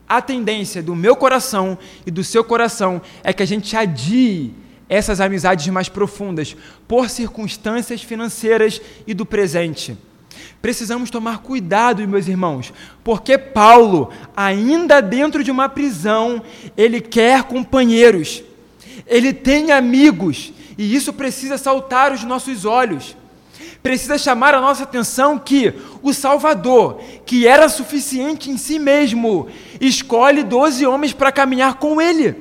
A 0.08 0.22
tendência 0.22 0.82
do 0.82 0.94
meu 0.94 1.16
coração 1.16 1.76
e 2.06 2.10
do 2.10 2.22
seu 2.22 2.44
coração 2.44 3.02
é 3.24 3.32
que 3.32 3.42
a 3.42 3.46
gente 3.46 3.76
adie 3.76 4.54
essas 4.88 5.20
amizades 5.20 5.66
mais 5.66 5.88
profundas 5.88 6.56
por 6.86 7.10
circunstâncias 7.10 8.02
financeiras 8.02 8.80
e 9.04 9.12
do 9.12 9.26
presente. 9.26 9.98
Precisamos 10.60 11.08
tomar 11.08 11.38
cuidado, 11.38 12.06
meus 12.08 12.26
irmãos, 12.26 12.72
porque 13.04 13.38
Paulo, 13.38 14.10
ainda 14.36 15.00
dentro 15.00 15.44
de 15.44 15.50
uma 15.50 15.68
prisão, 15.68 16.42
ele 16.76 17.00
quer 17.00 17.44
companheiros, 17.44 18.42
ele 19.06 19.32
tem 19.32 19.70
amigos, 19.70 20.52
e 20.76 20.94
isso 20.94 21.12
precisa 21.12 21.56
saltar 21.56 22.12
os 22.12 22.24
nossos 22.24 22.64
olhos. 22.64 23.16
Precisa 23.82 24.18
chamar 24.18 24.54
a 24.54 24.60
nossa 24.60 24.82
atenção 24.82 25.38
que 25.38 25.72
o 26.02 26.12
Salvador, 26.12 27.00
que 27.24 27.46
era 27.46 27.68
suficiente 27.68 28.50
em 28.50 28.58
si 28.58 28.78
mesmo, 28.78 29.48
escolhe 29.80 30.42
doze 30.42 30.84
homens 30.84 31.12
para 31.12 31.30
caminhar 31.30 31.74
com 31.74 32.00
ele. 32.00 32.34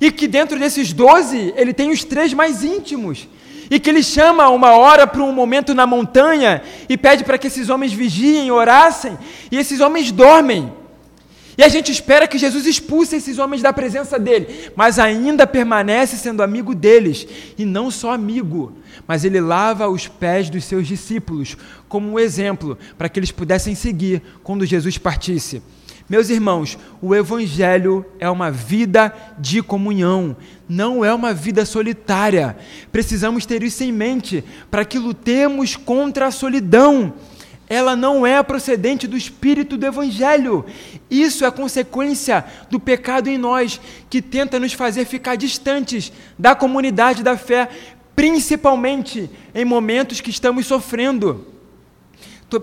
E 0.00 0.12
que 0.12 0.28
dentro 0.28 0.58
desses 0.58 0.92
doze, 0.92 1.52
ele 1.56 1.72
tem 1.72 1.90
os 1.90 2.04
três 2.04 2.32
mais 2.32 2.62
íntimos, 2.62 3.28
e 3.70 3.80
que 3.80 3.90
ele 3.90 4.02
chama 4.02 4.48
uma 4.48 4.76
hora 4.76 5.06
para 5.06 5.22
um 5.22 5.32
momento 5.32 5.74
na 5.74 5.86
montanha 5.86 6.62
e 6.88 6.96
pede 6.96 7.24
para 7.24 7.38
que 7.38 7.46
esses 7.46 7.68
homens 7.68 7.92
vigiem, 7.92 8.50
orassem, 8.50 9.18
e 9.50 9.56
esses 9.56 9.80
homens 9.80 10.10
dormem. 10.10 10.72
E 11.56 11.62
a 11.62 11.68
gente 11.68 11.92
espera 11.92 12.26
que 12.26 12.36
Jesus 12.36 12.66
expulse 12.66 13.16
esses 13.16 13.38
homens 13.38 13.62
da 13.62 13.72
presença 13.72 14.18
dele, 14.18 14.72
mas 14.74 14.98
ainda 14.98 15.46
permanece 15.46 16.16
sendo 16.16 16.42
amigo 16.42 16.74
deles, 16.74 17.26
e 17.56 17.64
não 17.64 17.90
só 17.90 18.12
amigo, 18.12 18.72
mas 19.06 19.24
ele 19.24 19.40
lava 19.40 19.88
os 19.88 20.08
pés 20.08 20.50
dos 20.50 20.64
seus 20.64 20.86
discípulos, 20.86 21.56
como 21.88 22.10
um 22.10 22.18
exemplo 22.18 22.76
para 22.98 23.08
que 23.08 23.20
eles 23.20 23.30
pudessem 23.30 23.74
seguir 23.74 24.20
quando 24.42 24.66
Jesus 24.66 24.98
partisse. 24.98 25.62
Meus 26.06 26.28
irmãos, 26.28 26.76
o 27.00 27.14
Evangelho 27.14 28.04
é 28.18 28.28
uma 28.28 28.50
vida 28.50 29.14
de 29.38 29.62
comunhão, 29.62 30.36
não 30.68 31.02
é 31.02 31.14
uma 31.14 31.32
vida 31.32 31.64
solitária. 31.64 32.56
Precisamos 32.92 33.46
ter 33.46 33.62
isso 33.62 33.82
em 33.82 33.90
mente 33.90 34.44
para 34.70 34.84
que 34.84 34.98
lutemos 34.98 35.76
contra 35.76 36.26
a 36.26 36.30
solidão. 36.30 37.14
Ela 37.66 37.96
não 37.96 38.26
é 38.26 38.42
procedente 38.42 39.06
do 39.06 39.16
espírito 39.16 39.78
do 39.78 39.86
Evangelho. 39.86 40.66
Isso 41.10 41.42
é 41.42 41.50
consequência 41.50 42.44
do 42.68 42.78
pecado 42.78 43.28
em 43.28 43.38
nós, 43.38 43.80
que 44.10 44.20
tenta 44.20 44.60
nos 44.60 44.74
fazer 44.74 45.06
ficar 45.06 45.36
distantes 45.36 46.12
da 46.38 46.54
comunidade 46.54 47.22
da 47.22 47.38
fé, 47.38 47.70
principalmente 48.14 49.30
em 49.54 49.64
momentos 49.64 50.20
que 50.20 50.28
estamos 50.28 50.66
sofrendo 50.66 51.53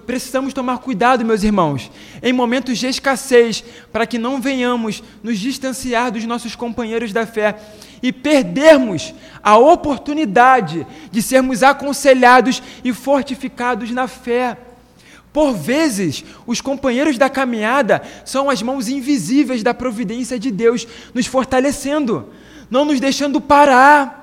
precisamos 0.06 0.54
tomar 0.54 0.78
cuidado, 0.78 1.26
meus 1.26 1.44
irmãos, 1.44 1.92
em 2.22 2.32
momentos 2.32 2.78
de 2.78 2.88
escassez, 2.88 3.64
para 3.92 4.06
que 4.06 4.18
não 4.18 4.40
venhamos 4.40 5.04
nos 5.22 5.40
distanciar 5.40 6.12
dos 6.12 6.24
nossos 6.26 6.56
companheiros 6.56 7.12
da 7.12 7.26
fé 7.26 7.58
e 8.02 8.12
perdermos 8.12 9.14
a 9.44 9.58
oportunidade 9.58 10.86
de 11.12 11.22
sermos 11.22 11.64
aconselhados 11.64 12.62
e 12.84 12.94
fortificados 12.94 13.92
na 13.92 14.08
fé. 14.08 14.58
Por 15.34 15.54
vezes, 15.54 16.26
os 16.46 16.60
companheiros 16.60 17.18
da 17.18 17.30
caminhada 17.30 18.02
são 18.26 18.50
as 18.50 18.62
mãos 18.62 18.90
invisíveis 18.90 19.64
da 19.64 19.74
providência 19.74 20.38
de 20.38 20.52
Deus, 20.52 20.88
nos 21.14 21.26
fortalecendo, 21.26 22.30
não 22.70 22.86
nos 22.86 23.00
deixando 23.00 23.40
parar 23.40 24.21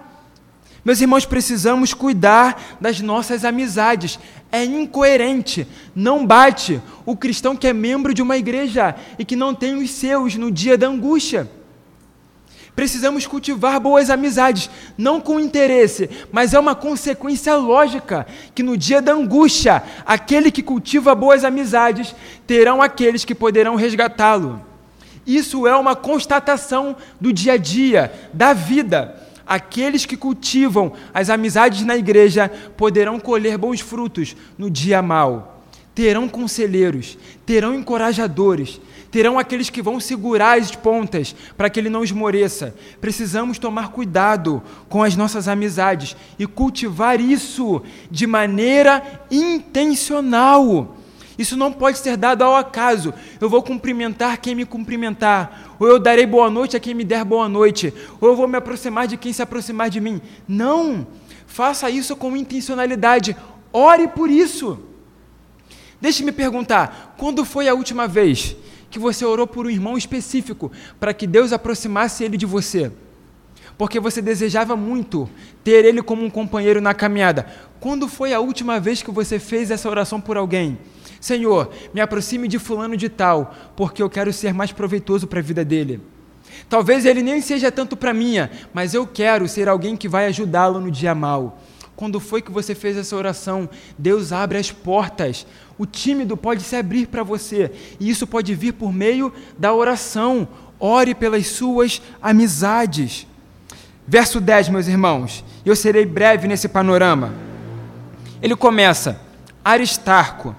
Meus 0.88 1.02
irmãos, 1.02 1.26
precisamos 1.26 1.92
cuidar 1.92 2.78
das 2.80 2.98
nossas 3.02 3.44
amizades. 3.44 4.18
É 4.50 4.64
incoerente, 4.64 5.68
não 5.94 6.26
bate 6.26 6.80
o 7.04 7.14
cristão 7.14 7.54
que 7.54 7.66
é 7.66 7.74
membro 7.74 8.14
de 8.14 8.22
uma 8.22 8.38
igreja 8.38 8.94
e 9.18 9.22
que 9.22 9.36
não 9.36 9.54
tem 9.54 9.74
os 9.74 9.90
seus 9.90 10.36
no 10.36 10.50
dia 10.50 10.78
da 10.78 10.86
angústia. 10.86 11.46
Precisamos 12.74 13.26
cultivar 13.26 13.78
boas 13.78 14.08
amizades, 14.08 14.70
não 14.96 15.20
com 15.20 15.38
interesse, 15.38 16.08
mas 16.32 16.54
é 16.54 16.58
uma 16.58 16.74
consequência 16.74 17.54
lógica 17.54 18.26
que 18.54 18.62
no 18.62 18.74
dia 18.74 19.02
da 19.02 19.12
angústia, 19.12 19.82
aquele 20.06 20.50
que 20.50 20.62
cultiva 20.62 21.14
boas 21.14 21.44
amizades 21.44 22.16
terão 22.46 22.80
aqueles 22.80 23.26
que 23.26 23.34
poderão 23.34 23.76
resgatá-lo. 23.76 24.58
Isso 25.26 25.66
é 25.66 25.76
uma 25.76 25.94
constatação 25.94 26.96
do 27.20 27.30
dia 27.30 27.52
a 27.52 27.56
dia, 27.58 28.30
da 28.32 28.54
vida. 28.54 29.27
Aqueles 29.48 30.04
que 30.04 30.14
cultivam 30.14 30.92
as 31.14 31.30
amizades 31.30 31.82
na 31.82 31.96
igreja 31.96 32.50
poderão 32.76 33.18
colher 33.18 33.56
bons 33.56 33.80
frutos 33.80 34.36
no 34.58 34.70
dia 34.70 35.00
mau. 35.00 35.62
Terão 35.94 36.28
conselheiros, 36.28 37.16
terão 37.46 37.74
encorajadores, 37.74 38.78
terão 39.10 39.38
aqueles 39.38 39.70
que 39.70 39.80
vão 39.80 39.98
segurar 39.98 40.58
as 40.58 40.74
pontas 40.74 41.34
para 41.56 41.70
que 41.70 41.80
ele 41.80 41.88
não 41.88 42.04
esmoreça. 42.04 42.74
Precisamos 43.00 43.58
tomar 43.58 43.90
cuidado 43.90 44.62
com 44.88 45.02
as 45.02 45.16
nossas 45.16 45.48
amizades 45.48 46.14
e 46.38 46.46
cultivar 46.46 47.18
isso 47.18 47.82
de 48.10 48.26
maneira 48.26 49.02
intencional. 49.30 50.94
Isso 51.38 51.56
não 51.56 51.72
pode 51.72 51.98
ser 51.98 52.16
dado 52.16 52.42
ao 52.42 52.56
acaso. 52.56 53.14
Eu 53.40 53.48
vou 53.48 53.62
cumprimentar 53.62 54.38
quem 54.38 54.56
me 54.56 54.64
cumprimentar, 54.64 55.67
ou 55.78 55.86
eu 55.86 55.98
darei 55.98 56.26
boa 56.26 56.50
noite 56.50 56.76
a 56.76 56.80
quem 56.80 56.94
me 56.94 57.04
der 57.04 57.24
boa 57.24 57.48
noite, 57.48 57.92
ou 58.20 58.28
eu 58.28 58.36
vou 58.36 58.48
me 58.48 58.56
aproximar 58.56 59.06
de 59.06 59.16
quem 59.16 59.32
se 59.32 59.42
aproximar 59.42 59.90
de 59.90 60.00
mim. 60.00 60.20
Não! 60.46 61.06
Faça 61.46 61.90
isso 61.90 62.14
com 62.14 62.36
intencionalidade. 62.36 63.36
Ore 63.72 64.06
por 64.06 64.30
isso. 64.30 64.78
Deixe-me 66.00 66.30
perguntar: 66.30 67.14
quando 67.16 67.44
foi 67.44 67.68
a 67.68 67.74
última 67.74 68.06
vez 68.06 68.54
que 68.90 68.98
você 68.98 69.24
orou 69.24 69.46
por 69.46 69.66
um 69.66 69.70
irmão 69.70 69.96
específico 69.96 70.70
para 71.00 71.12
que 71.12 71.26
Deus 71.26 71.52
aproximasse 71.52 72.22
ele 72.22 72.36
de 72.36 72.46
você. 72.46 72.92
Porque 73.76 74.00
você 74.00 74.20
desejava 74.20 74.76
muito 74.76 75.28
ter 75.62 75.84
ele 75.84 76.02
como 76.02 76.24
um 76.24 76.30
companheiro 76.30 76.80
na 76.80 76.94
caminhada. 76.94 77.46
Quando 77.80 78.08
foi 78.08 78.32
a 78.32 78.40
última 78.40 78.80
vez 78.80 79.02
que 79.02 79.10
você 79.10 79.38
fez 79.38 79.70
essa 79.70 79.88
oração 79.88 80.20
por 80.20 80.36
alguém? 80.36 80.78
Senhor, 81.20 81.70
me 81.94 82.00
aproxime 82.00 82.48
de 82.48 82.58
fulano 82.58 82.96
de 82.96 83.08
tal, 83.08 83.54
porque 83.76 84.02
eu 84.02 84.10
quero 84.10 84.32
ser 84.32 84.52
mais 84.52 84.72
proveitoso 84.72 85.26
para 85.26 85.38
a 85.38 85.42
vida 85.42 85.64
dele. 85.64 86.00
Talvez 86.68 87.04
ele 87.04 87.22
nem 87.22 87.40
seja 87.40 87.70
tanto 87.70 87.96
para 87.96 88.14
minha, 88.14 88.50
mas 88.72 88.94
eu 88.94 89.06
quero 89.06 89.46
ser 89.48 89.68
alguém 89.68 89.96
que 89.96 90.08
vai 90.08 90.26
ajudá-lo 90.26 90.80
no 90.80 90.90
dia 90.90 91.14
mal. 91.14 91.60
Quando 91.94 92.20
foi 92.20 92.40
que 92.40 92.50
você 92.50 92.74
fez 92.74 92.96
essa 92.96 93.16
oração? 93.16 93.68
Deus 93.96 94.32
abre 94.32 94.58
as 94.58 94.70
portas. 94.70 95.46
O 95.76 95.86
tímido 95.86 96.36
pode 96.36 96.62
se 96.62 96.76
abrir 96.76 97.06
para 97.06 97.22
você, 97.22 97.72
e 97.98 98.08
isso 98.08 98.26
pode 98.26 98.54
vir 98.54 98.72
por 98.72 98.92
meio 98.92 99.32
da 99.58 99.72
oração. 99.72 100.48
Ore 100.80 101.14
pelas 101.14 101.46
suas 101.48 102.00
amizades. 102.22 103.26
Verso 104.06 104.40
10, 104.40 104.68
meus 104.68 104.86
irmãos. 104.86 105.44
Eu 105.64 105.74
serei 105.74 106.06
breve 106.06 106.46
nesse 106.46 106.68
panorama. 106.68 107.47
Ele 108.42 108.56
começa: 108.56 109.20
Aristarco, 109.64 110.54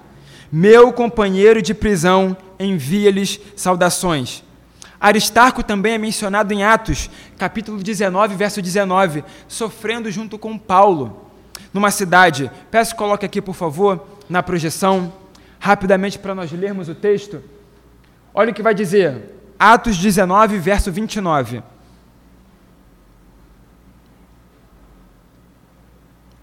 meu 0.50 0.92
companheiro 0.92 1.62
de 1.62 1.74
prisão, 1.74 2.36
envia-lhes 2.58 3.40
saudações. 3.56 4.44
Aristarco 5.00 5.62
também 5.62 5.94
é 5.94 5.98
mencionado 5.98 6.52
em 6.52 6.62
Atos, 6.62 7.08
capítulo 7.38 7.82
19, 7.82 8.34
verso 8.34 8.60
19, 8.60 9.24
sofrendo 9.48 10.10
junto 10.10 10.38
com 10.38 10.58
Paulo 10.58 11.30
numa 11.72 11.90
cidade. 11.90 12.50
Peço 12.70 12.92
que 12.92 12.98
coloque 12.98 13.24
aqui, 13.24 13.40
por 13.40 13.54
favor, 13.54 14.06
na 14.28 14.42
projeção, 14.42 15.12
rapidamente 15.58 16.18
para 16.18 16.34
nós 16.34 16.52
lermos 16.52 16.88
o 16.88 16.94
texto. 16.94 17.42
Olha 18.34 18.50
o 18.50 18.54
que 18.54 18.62
vai 18.62 18.74
dizer. 18.74 19.36
Atos 19.58 19.96
19, 19.96 20.58
verso 20.58 20.92
29. 20.92 21.62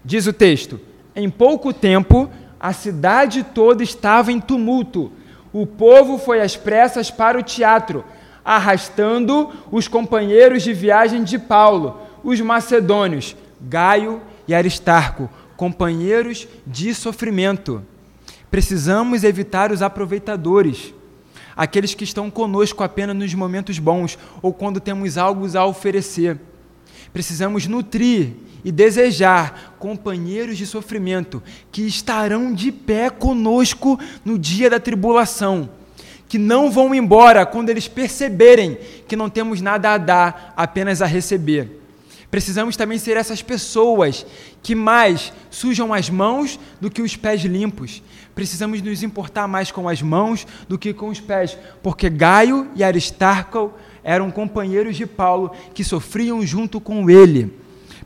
Diz 0.04 0.26
o 0.26 0.32
texto: 0.32 0.80
Em 1.20 1.28
pouco 1.28 1.72
tempo, 1.72 2.30
a 2.60 2.72
cidade 2.72 3.42
toda 3.42 3.82
estava 3.82 4.30
em 4.30 4.38
tumulto. 4.38 5.10
O 5.52 5.66
povo 5.66 6.16
foi 6.16 6.40
às 6.40 6.56
pressas 6.56 7.10
para 7.10 7.36
o 7.36 7.42
teatro, 7.42 8.04
arrastando 8.44 9.50
os 9.72 9.88
companheiros 9.88 10.62
de 10.62 10.72
viagem 10.72 11.24
de 11.24 11.36
Paulo, 11.36 12.00
os 12.22 12.40
macedônios, 12.40 13.34
Gaio 13.60 14.22
e 14.46 14.54
Aristarco, 14.54 15.28
companheiros 15.56 16.46
de 16.64 16.94
sofrimento. 16.94 17.84
Precisamos 18.48 19.24
evitar 19.24 19.72
os 19.72 19.82
aproveitadores, 19.82 20.94
aqueles 21.56 21.94
que 21.96 22.04
estão 22.04 22.30
conosco 22.30 22.84
apenas 22.84 23.16
nos 23.16 23.34
momentos 23.34 23.80
bons 23.80 24.16
ou 24.40 24.52
quando 24.52 24.78
temos 24.78 25.18
algo 25.18 25.58
a 25.58 25.66
oferecer. 25.66 26.38
Precisamos 27.12 27.66
nutrir 27.66 28.32
e 28.64 28.72
desejar 28.72 29.76
companheiros 29.78 30.58
de 30.58 30.66
sofrimento 30.66 31.42
que 31.70 31.82
estarão 31.82 32.52
de 32.52 32.70
pé 32.70 33.10
conosco 33.10 33.98
no 34.24 34.38
dia 34.38 34.68
da 34.68 34.80
tribulação, 34.80 35.70
que 36.28 36.38
não 36.38 36.70
vão 36.70 36.94
embora 36.94 37.46
quando 37.46 37.70
eles 37.70 37.88
perceberem 37.88 38.78
que 39.06 39.16
não 39.16 39.30
temos 39.30 39.60
nada 39.60 39.94
a 39.94 39.98
dar, 39.98 40.52
apenas 40.56 41.00
a 41.00 41.06
receber. 41.06 41.78
Precisamos 42.30 42.76
também 42.76 42.98
ser 42.98 43.16
essas 43.16 43.40
pessoas 43.40 44.26
que 44.62 44.74
mais 44.74 45.32
sujam 45.50 45.94
as 45.94 46.10
mãos 46.10 46.60
do 46.78 46.90
que 46.90 47.00
os 47.00 47.16
pés 47.16 47.40
limpos. 47.42 48.02
Precisamos 48.34 48.82
nos 48.82 49.02
importar 49.02 49.48
mais 49.48 49.72
com 49.72 49.88
as 49.88 50.02
mãos 50.02 50.46
do 50.68 50.78
que 50.78 50.92
com 50.92 51.08
os 51.08 51.20
pés, 51.20 51.56
porque 51.82 52.10
Gaio 52.10 52.68
e 52.76 52.84
Aristarco 52.84 53.72
eram 54.08 54.30
companheiros 54.30 54.96
de 54.96 55.06
Paulo 55.06 55.52
que 55.74 55.84
sofriam 55.84 56.40
junto 56.44 56.80
com 56.80 57.10
ele. 57.10 57.52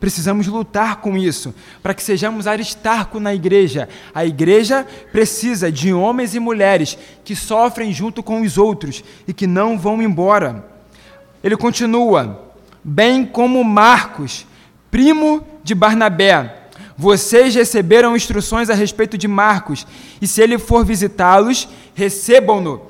Precisamos 0.01 0.49
lutar 0.49 0.97
com 0.97 1.17
isso, 1.17 1.55
para 1.81 1.95
que 1.95 2.03
sejamos 2.03 2.49
Aristarco 2.49 3.21
na 3.21 3.33
igreja. 3.33 3.89
A 4.13 4.27
igreja 4.27 4.85
precisa 5.13 5.71
de 5.71 5.95
homens 5.95 6.35
e 6.35 6.41
mulheres 6.41 6.99
que 7.23 7.37
sofrem 7.37 7.93
junto 7.93 8.21
com 8.21 8.41
os 8.41 8.59
outros 8.59 9.05
e 9.29 9.33
que 9.33 9.47
não 9.47 9.79
vão 9.79 10.03
embora. 10.03 10.69
Ele 11.41 11.57
continua: 11.57 12.53
bem 12.83 13.25
como 13.25 13.63
Marcos, 13.63 14.45
primo 14.91 15.47
de 15.63 15.73
Barnabé. 15.73 16.63
Vocês 16.99 17.55
receberam 17.55 18.17
instruções 18.17 18.69
a 18.69 18.75
respeito 18.75 19.17
de 19.17 19.29
Marcos, 19.29 19.87
e 20.21 20.27
se 20.27 20.43
ele 20.43 20.59
for 20.59 20.85
visitá-los, 20.85 21.69
recebam-no. 21.95 22.83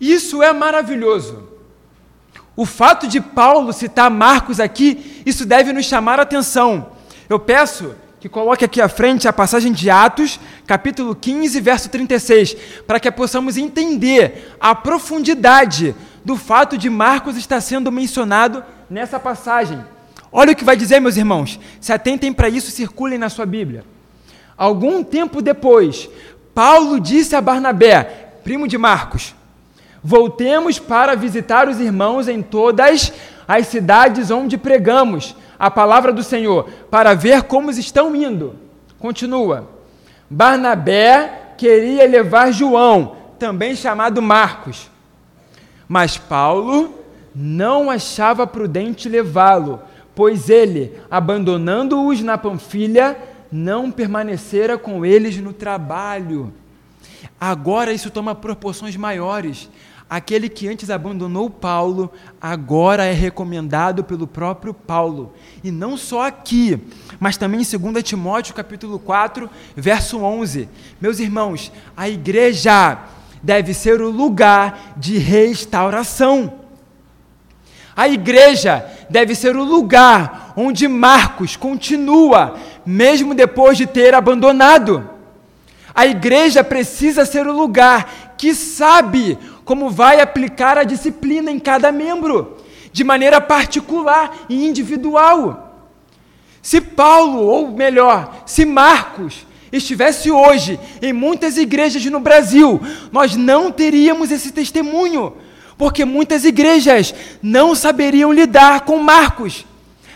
Isso 0.00 0.42
é 0.42 0.50
maravilhoso. 0.54 1.57
O 2.58 2.66
fato 2.66 3.06
de 3.06 3.20
Paulo 3.20 3.72
citar 3.72 4.10
Marcos 4.10 4.58
aqui, 4.58 5.22
isso 5.24 5.46
deve 5.46 5.72
nos 5.72 5.86
chamar 5.86 6.18
a 6.18 6.22
atenção. 6.22 6.88
Eu 7.28 7.38
peço 7.38 7.94
que 8.18 8.28
coloque 8.28 8.64
aqui 8.64 8.80
à 8.80 8.88
frente 8.88 9.28
a 9.28 9.32
passagem 9.32 9.72
de 9.72 9.88
Atos, 9.88 10.40
capítulo 10.66 11.14
15, 11.14 11.60
verso 11.60 11.88
36, 11.88 12.56
para 12.84 12.98
que 12.98 13.08
possamos 13.12 13.56
entender 13.56 14.56
a 14.58 14.74
profundidade 14.74 15.94
do 16.24 16.36
fato 16.36 16.76
de 16.76 16.90
Marcos 16.90 17.36
estar 17.36 17.60
sendo 17.60 17.92
mencionado 17.92 18.64
nessa 18.90 19.20
passagem. 19.20 19.78
Olha 20.32 20.52
o 20.52 20.56
que 20.56 20.64
vai 20.64 20.76
dizer, 20.76 20.98
meus 20.98 21.16
irmãos. 21.16 21.60
Se 21.80 21.92
atentem 21.92 22.32
para 22.32 22.48
isso, 22.48 22.72
circulem 22.72 23.20
na 23.20 23.28
sua 23.28 23.46
Bíblia. 23.46 23.84
Algum 24.56 25.04
tempo 25.04 25.40
depois, 25.40 26.10
Paulo 26.52 26.98
disse 26.98 27.36
a 27.36 27.40
Barnabé, 27.40 28.32
primo 28.42 28.66
de 28.66 28.76
Marcos: 28.76 29.32
Voltemos 30.02 30.78
para 30.78 31.16
visitar 31.16 31.68
os 31.68 31.80
irmãos 31.80 32.28
em 32.28 32.42
todas 32.42 33.12
as 33.46 33.66
cidades 33.66 34.30
onde 34.30 34.56
pregamos 34.56 35.34
a 35.58 35.70
palavra 35.70 36.12
do 36.12 36.22
Senhor, 36.22 36.68
para 36.90 37.14
ver 37.14 37.42
como 37.42 37.70
estão 37.70 38.14
indo. 38.14 38.54
Continua. 38.98 39.68
Barnabé 40.30 41.54
queria 41.56 42.06
levar 42.06 42.52
João, 42.52 43.16
também 43.38 43.74
chamado 43.74 44.22
Marcos. 44.22 44.88
Mas 45.88 46.16
Paulo 46.16 46.94
não 47.34 47.90
achava 47.90 48.46
prudente 48.46 49.08
levá-lo, 49.08 49.80
pois 50.14 50.48
ele, 50.48 51.00
abandonando-os 51.10 52.20
na 52.20 52.36
Panfilha, 52.36 53.16
não 53.50 53.90
permanecera 53.90 54.76
com 54.76 55.04
eles 55.04 55.38
no 55.38 55.52
trabalho. 55.52 56.52
Agora 57.40 57.92
isso 57.92 58.10
toma 58.10 58.34
proporções 58.34 58.96
maiores. 58.96 59.68
Aquele 60.10 60.48
que 60.48 60.66
antes 60.66 60.88
abandonou 60.88 61.50
Paulo, 61.50 62.10
agora 62.40 63.04
é 63.04 63.12
recomendado 63.12 64.02
pelo 64.02 64.26
próprio 64.26 64.72
Paulo. 64.72 65.34
E 65.62 65.70
não 65.70 65.98
só 65.98 66.26
aqui, 66.26 66.80
mas 67.20 67.36
também 67.36 67.60
em 67.60 67.92
2 67.92 68.02
Timóteo 68.02 68.54
capítulo 68.54 68.98
4, 68.98 69.50
verso 69.76 70.18
11. 70.20 70.66
Meus 70.98 71.18
irmãos, 71.18 71.70
a 71.94 72.08
igreja 72.08 72.98
deve 73.42 73.74
ser 73.74 74.00
o 74.00 74.08
lugar 74.08 74.94
de 74.96 75.18
restauração. 75.18 76.54
A 77.94 78.08
igreja 78.08 78.86
deve 79.10 79.34
ser 79.34 79.56
o 79.56 79.64
lugar 79.64 80.54
onde 80.56 80.88
Marcos 80.88 81.54
continua, 81.54 82.56
mesmo 82.86 83.34
depois 83.34 83.76
de 83.76 83.86
ter 83.86 84.14
abandonado. 84.14 85.17
A 85.98 86.06
igreja 86.06 86.62
precisa 86.62 87.26
ser 87.26 87.48
o 87.48 87.52
lugar 87.52 88.36
que 88.38 88.54
sabe 88.54 89.36
como 89.64 89.90
vai 89.90 90.20
aplicar 90.20 90.78
a 90.78 90.84
disciplina 90.84 91.50
em 91.50 91.58
cada 91.58 91.90
membro, 91.90 92.56
de 92.92 93.02
maneira 93.02 93.40
particular 93.40 94.46
e 94.48 94.64
individual. 94.64 95.90
Se 96.62 96.80
Paulo, 96.80 97.40
ou 97.40 97.72
melhor, 97.72 98.44
se 98.46 98.64
Marcos, 98.64 99.44
estivesse 99.72 100.30
hoje 100.30 100.78
em 101.02 101.12
muitas 101.12 101.56
igrejas 101.56 102.04
no 102.04 102.20
Brasil, 102.20 102.80
nós 103.10 103.34
não 103.34 103.72
teríamos 103.72 104.30
esse 104.30 104.52
testemunho, 104.52 105.36
porque 105.76 106.04
muitas 106.04 106.44
igrejas 106.44 107.12
não 107.42 107.74
saberiam 107.74 108.32
lidar 108.32 108.82
com 108.82 108.98
Marcos, 108.98 109.66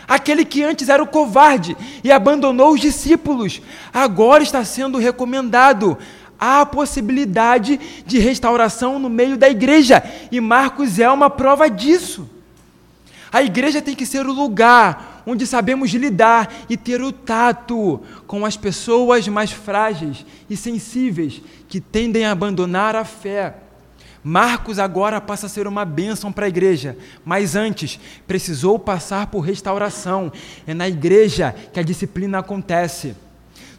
aquele 0.07 0.45
que 0.45 0.63
antes 0.63 0.89
era 0.89 1.01
o 1.01 1.07
covarde 1.07 1.75
e 2.03 2.11
abandonou 2.11 2.73
os 2.73 2.81
discípulos, 2.81 3.61
agora 3.93 4.43
está 4.43 4.63
sendo 4.63 4.97
recomendado. 4.97 5.97
Há 6.39 6.61
a 6.61 6.65
possibilidade 6.65 7.79
de 8.05 8.19
restauração 8.19 8.99
no 8.99 9.09
meio 9.09 9.37
da 9.37 9.49
igreja, 9.49 10.03
e 10.31 10.41
Marcos 10.41 10.99
é 10.99 11.09
uma 11.09 11.29
prova 11.29 11.69
disso. 11.69 12.29
A 13.31 13.41
igreja 13.41 13.81
tem 13.81 13.95
que 13.95 14.05
ser 14.05 14.25
o 14.27 14.33
lugar 14.33 15.23
onde 15.25 15.47
sabemos 15.47 15.91
lidar 15.91 16.53
e 16.69 16.77
ter 16.77 17.01
o 17.01 17.11
tato 17.11 18.01
com 18.27 18.45
as 18.45 18.57
pessoas 18.57 19.27
mais 19.27 19.51
frágeis 19.51 20.25
e 20.49 20.57
sensíveis 20.57 21.41
que 21.67 21.79
tendem 21.79 22.25
a 22.25 22.31
abandonar 22.31 22.95
a 22.95 23.05
fé. 23.05 23.55
Marcos 24.23 24.79
agora 24.79 25.19
passa 25.19 25.47
a 25.47 25.49
ser 25.49 25.67
uma 25.67 25.83
bênção 25.83 26.31
para 26.31 26.45
a 26.45 26.49
igreja, 26.49 26.97
mas 27.25 27.55
antes 27.55 27.99
precisou 28.25 28.79
passar 28.79 29.27
por 29.27 29.41
restauração. 29.41 30.31
É 30.65 30.73
na 30.73 30.87
igreja 30.87 31.53
que 31.73 31.79
a 31.79 31.83
disciplina 31.83 32.39
acontece. 32.39 33.15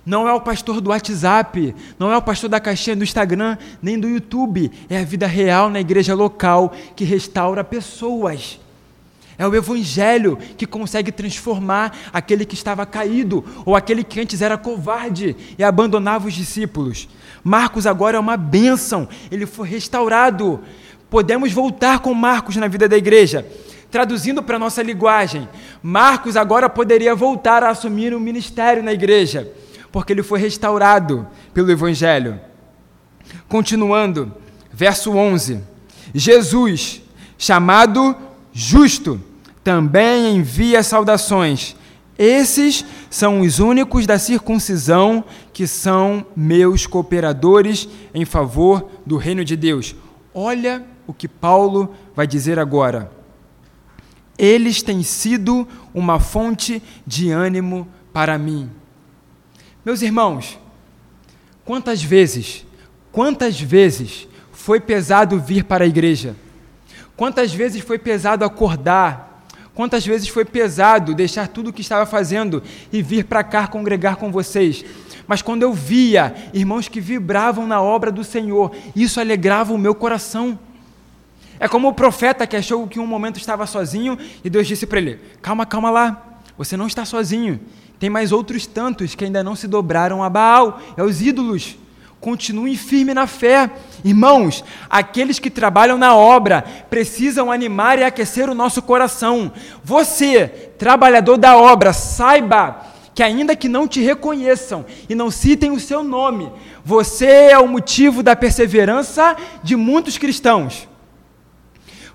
Não 0.04 0.28
é 0.28 0.32
o 0.34 0.40
pastor 0.40 0.82
do 0.82 0.90
WhatsApp, 0.90 1.74
não 1.98 2.12
é 2.12 2.16
o 2.16 2.22
pastor 2.22 2.50
da 2.50 2.60
caixinha 2.60 2.94
do 2.94 3.04
Instagram, 3.04 3.56
nem 3.80 3.98
do 3.98 4.06
YouTube. 4.06 4.70
É 4.90 4.98
a 4.98 5.04
vida 5.04 5.26
real 5.26 5.70
na 5.70 5.80
igreja 5.80 6.14
local 6.14 6.74
que 6.94 7.04
restaura 7.04 7.64
pessoas. 7.64 8.60
É 9.36 9.46
o 9.46 9.54
Evangelho 9.54 10.38
que 10.56 10.66
consegue 10.66 11.10
transformar 11.10 11.96
aquele 12.12 12.44
que 12.44 12.54
estava 12.54 12.86
caído 12.86 13.44
ou 13.64 13.74
aquele 13.74 14.04
que 14.04 14.20
antes 14.20 14.40
era 14.40 14.56
covarde 14.56 15.36
e 15.58 15.64
abandonava 15.64 16.28
os 16.28 16.34
discípulos. 16.34 17.08
Marcos 17.42 17.86
agora 17.86 18.16
é 18.16 18.20
uma 18.20 18.36
bênção, 18.36 19.08
ele 19.30 19.44
foi 19.44 19.68
restaurado. 19.68 20.60
Podemos 21.10 21.52
voltar 21.52 21.98
com 21.98 22.14
Marcos 22.14 22.56
na 22.56 22.68
vida 22.68 22.88
da 22.88 22.96
igreja. 22.96 23.46
Traduzindo 23.90 24.42
para 24.42 24.56
a 24.56 24.58
nossa 24.58 24.82
linguagem, 24.82 25.48
Marcos 25.82 26.36
agora 26.36 26.68
poderia 26.68 27.14
voltar 27.14 27.62
a 27.62 27.70
assumir 27.70 28.14
um 28.14 28.18
ministério 28.18 28.82
na 28.82 28.92
igreja, 28.92 29.52
porque 29.92 30.12
ele 30.12 30.22
foi 30.22 30.40
restaurado 30.40 31.26
pelo 31.52 31.70
Evangelho. 31.70 32.40
Continuando, 33.48 34.34
verso 34.72 35.12
11: 35.12 35.60
Jesus, 36.12 37.02
chamado 37.38 38.16
justo, 38.54 39.20
também 39.64 40.36
envia 40.36 40.82
saudações. 40.82 41.74
Esses 42.16 42.84
são 43.10 43.40
os 43.40 43.58
únicos 43.58 44.06
da 44.06 44.18
circuncisão 44.18 45.24
que 45.52 45.66
são 45.66 46.24
meus 46.36 46.86
cooperadores 46.86 47.88
em 48.14 48.24
favor 48.24 48.88
do 49.04 49.16
reino 49.16 49.44
de 49.44 49.56
Deus. 49.56 49.96
Olha 50.32 50.84
o 51.06 51.12
que 51.12 51.26
Paulo 51.26 51.92
vai 52.14 52.26
dizer 52.26 52.58
agora. 52.58 53.10
Eles 54.38 54.82
têm 54.82 55.02
sido 55.02 55.66
uma 55.92 56.20
fonte 56.20 56.80
de 57.04 57.30
ânimo 57.30 57.88
para 58.12 58.38
mim. 58.38 58.70
Meus 59.84 60.00
irmãos, 60.00 60.58
quantas 61.64 62.02
vezes, 62.02 62.64
quantas 63.10 63.60
vezes 63.60 64.28
foi 64.52 64.80
pesado 64.80 65.40
vir 65.40 65.64
para 65.64 65.84
a 65.84 65.88
igreja? 65.88 66.36
Quantas 67.16 67.52
vezes 67.52 67.82
foi 67.82 67.98
pesado 67.98 68.44
acordar? 68.44 69.44
Quantas 69.74 70.06
vezes 70.06 70.28
foi 70.28 70.44
pesado 70.44 71.14
deixar 71.14 71.48
tudo 71.48 71.70
o 71.70 71.72
que 71.72 71.80
estava 71.80 72.06
fazendo 72.06 72.62
e 72.92 73.02
vir 73.02 73.24
para 73.24 73.42
cá 73.42 73.66
congregar 73.66 74.16
com 74.16 74.30
vocês? 74.30 74.84
Mas 75.26 75.42
quando 75.42 75.62
eu 75.62 75.72
via 75.72 76.34
irmãos 76.52 76.88
que 76.88 77.00
vibravam 77.00 77.66
na 77.66 77.80
obra 77.80 78.12
do 78.12 78.22
Senhor, 78.22 78.74
isso 78.94 79.18
alegrava 79.18 79.72
o 79.72 79.78
meu 79.78 79.94
coração. 79.94 80.58
É 81.58 81.66
como 81.66 81.88
o 81.88 81.94
profeta 81.94 82.46
que 82.46 82.56
achou 82.56 82.86
que 82.86 83.00
um 83.00 83.06
momento 83.06 83.38
estava 83.38 83.66
sozinho 83.66 84.18
e 84.44 84.50
Deus 84.50 84.66
disse 84.66 84.86
para 84.86 84.98
ele: 84.98 85.20
Calma, 85.40 85.64
calma 85.64 85.90
lá, 85.90 86.40
você 86.58 86.76
não 86.76 86.86
está 86.86 87.04
sozinho. 87.04 87.60
Tem 87.98 88.10
mais 88.10 88.32
outros 88.32 88.66
tantos 88.66 89.14
que 89.14 89.24
ainda 89.24 89.42
não 89.42 89.56
se 89.56 89.66
dobraram 89.66 90.22
a 90.22 90.28
Baal, 90.28 90.80
é 90.96 91.02
os 91.02 91.22
ídolos. 91.22 91.76
Continue 92.24 92.74
firme 92.74 93.12
na 93.12 93.26
fé. 93.26 93.70
Irmãos, 94.02 94.64
aqueles 94.88 95.38
que 95.38 95.50
trabalham 95.50 95.98
na 95.98 96.16
obra 96.16 96.64
precisam 96.88 97.52
animar 97.52 97.98
e 97.98 98.02
aquecer 98.02 98.48
o 98.48 98.54
nosso 98.54 98.80
coração. 98.80 99.52
Você, 99.84 100.48
trabalhador 100.78 101.36
da 101.36 101.54
obra, 101.54 101.92
saiba 101.92 102.80
que, 103.14 103.22
ainda 103.22 103.54
que 103.54 103.68
não 103.68 103.86
te 103.86 104.00
reconheçam 104.00 104.86
e 105.06 105.14
não 105.14 105.30
citem 105.30 105.70
o 105.70 105.78
seu 105.78 106.02
nome, 106.02 106.50
você 106.82 107.50
é 107.50 107.58
o 107.58 107.68
motivo 107.68 108.22
da 108.22 108.34
perseverança 108.34 109.36
de 109.62 109.76
muitos 109.76 110.16
cristãos. 110.16 110.88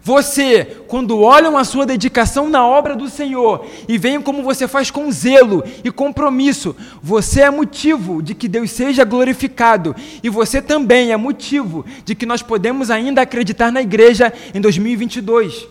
Você, 0.01 0.77
quando 0.88 1.19
olham 1.19 1.57
a 1.57 1.63
sua 1.63 1.85
dedicação 1.85 2.49
na 2.49 2.65
obra 2.65 2.95
do 2.95 3.09
Senhor 3.09 3.65
e 3.88 3.97
veem 3.97 4.21
como 4.21 4.41
você 4.41 4.67
faz 4.67 4.89
com 4.89 5.12
zelo 5.12 5.63
e 5.83 5.91
compromisso, 5.91 6.75
você 7.03 7.41
é 7.41 7.49
motivo 7.49 8.23
de 8.23 8.33
que 8.33 8.47
Deus 8.47 8.71
seja 8.71 9.03
glorificado 9.03 9.95
e 10.23 10.29
você 10.29 10.62
também 10.62 11.12
é 11.12 11.17
motivo 11.17 11.85
de 12.05 12.15
que 12.15 12.25
nós 12.25 12.41
podemos 12.41 12.89
ainda 12.89 13.21
acreditar 13.21 13.71
na 13.71 13.81
igreja 13.81 14.31
em 14.53 14.62
2022. 14.62 15.67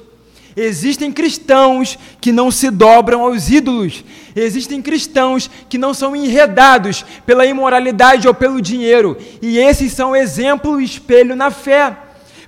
Existem 0.56 1.12
cristãos 1.12 1.96
que 2.20 2.32
não 2.32 2.50
se 2.50 2.68
dobram 2.68 3.22
aos 3.22 3.48
ídolos. 3.48 4.04
Existem 4.34 4.82
cristãos 4.82 5.48
que 5.68 5.78
não 5.78 5.94
são 5.94 6.16
enredados 6.16 7.04
pela 7.24 7.46
imoralidade 7.46 8.26
ou 8.26 8.34
pelo 8.34 8.60
dinheiro. 8.60 9.16
E 9.40 9.56
esses 9.56 9.92
são 9.92 10.16
exemplo 10.16 10.80
e 10.80 10.84
espelho 10.84 11.36
na 11.36 11.52
fé. 11.52 11.96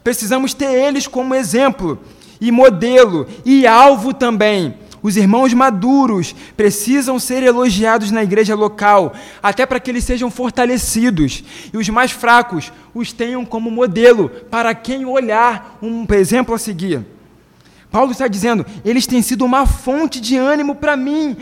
Precisamos 0.02 0.54
ter 0.54 0.72
eles 0.72 1.06
como 1.06 1.34
exemplo 1.34 1.98
e 2.40 2.50
modelo 2.50 3.26
e 3.44 3.66
alvo 3.66 4.14
também. 4.14 4.74
Os 5.02 5.16
irmãos 5.16 5.54
maduros 5.54 6.34
precisam 6.56 7.18
ser 7.18 7.42
elogiados 7.42 8.10
na 8.10 8.22
igreja 8.22 8.54
local, 8.54 9.14
até 9.42 9.64
para 9.64 9.80
que 9.80 9.90
eles 9.90 10.04
sejam 10.04 10.30
fortalecidos. 10.30 11.42
E 11.72 11.76
os 11.76 11.88
mais 11.88 12.10
fracos 12.10 12.70
os 12.94 13.12
tenham 13.12 13.44
como 13.44 13.70
modelo 13.70 14.28
para 14.50 14.74
quem 14.74 15.06
olhar, 15.06 15.78
um 15.80 16.06
exemplo 16.12 16.54
a 16.54 16.58
seguir. 16.58 17.04
Paulo 17.90 18.12
está 18.12 18.28
dizendo: 18.28 18.64
eles 18.84 19.06
têm 19.06 19.22
sido 19.22 19.44
uma 19.44 19.66
fonte 19.66 20.20
de 20.20 20.36
ânimo 20.36 20.74
para 20.74 20.96
mim. 20.96 21.36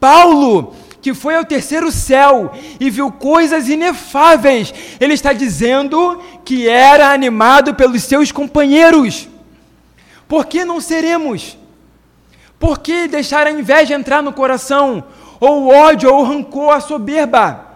Paulo, 0.00 0.74
que 1.04 1.12
foi 1.12 1.34
ao 1.36 1.44
terceiro 1.44 1.92
céu 1.92 2.50
e 2.80 2.88
viu 2.88 3.12
coisas 3.12 3.68
inefáveis. 3.68 4.72
Ele 4.98 5.12
está 5.12 5.34
dizendo 5.34 6.18
que 6.46 6.66
era 6.66 7.12
animado 7.12 7.74
pelos 7.74 8.04
seus 8.04 8.32
companheiros. 8.32 9.28
Por 10.26 10.46
que 10.46 10.64
não 10.64 10.80
seremos? 10.80 11.58
Por 12.58 12.78
que 12.78 13.06
deixar 13.06 13.46
a 13.46 13.50
inveja 13.50 13.94
entrar 13.94 14.22
no 14.22 14.32
coração? 14.32 15.04
Ou 15.38 15.64
o 15.64 15.68
ódio, 15.68 16.10
ou 16.10 16.22
o 16.22 16.24
rancor, 16.24 16.72
a 16.72 16.80
soberba? 16.80 17.66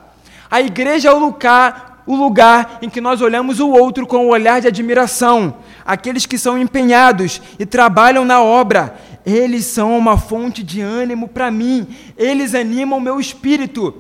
A 0.50 0.62
igreja 0.62 1.10
é 1.10 1.12
o 1.12 1.18
lugar, 1.18 2.04
o 2.06 2.16
lugar 2.16 2.78
em 2.80 2.88
que 2.88 2.98
nós 2.98 3.20
olhamos 3.20 3.60
o 3.60 3.68
outro 3.68 4.06
com 4.06 4.24
um 4.24 4.30
olhar 4.30 4.62
de 4.62 4.68
admiração. 4.68 5.56
Aqueles 5.84 6.24
que 6.24 6.38
são 6.38 6.56
empenhados 6.56 7.42
e 7.58 7.66
trabalham 7.66 8.24
na 8.24 8.40
obra, 8.40 8.96
eles 9.28 9.66
são 9.66 9.96
uma 9.96 10.16
fonte 10.16 10.62
de 10.62 10.80
ânimo 10.80 11.28
para 11.28 11.50
mim, 11.50 11.86
eles 12.16 12.54
animam 12.54 12.98
meu 12.98 13.20
espírito. 13.20 13.94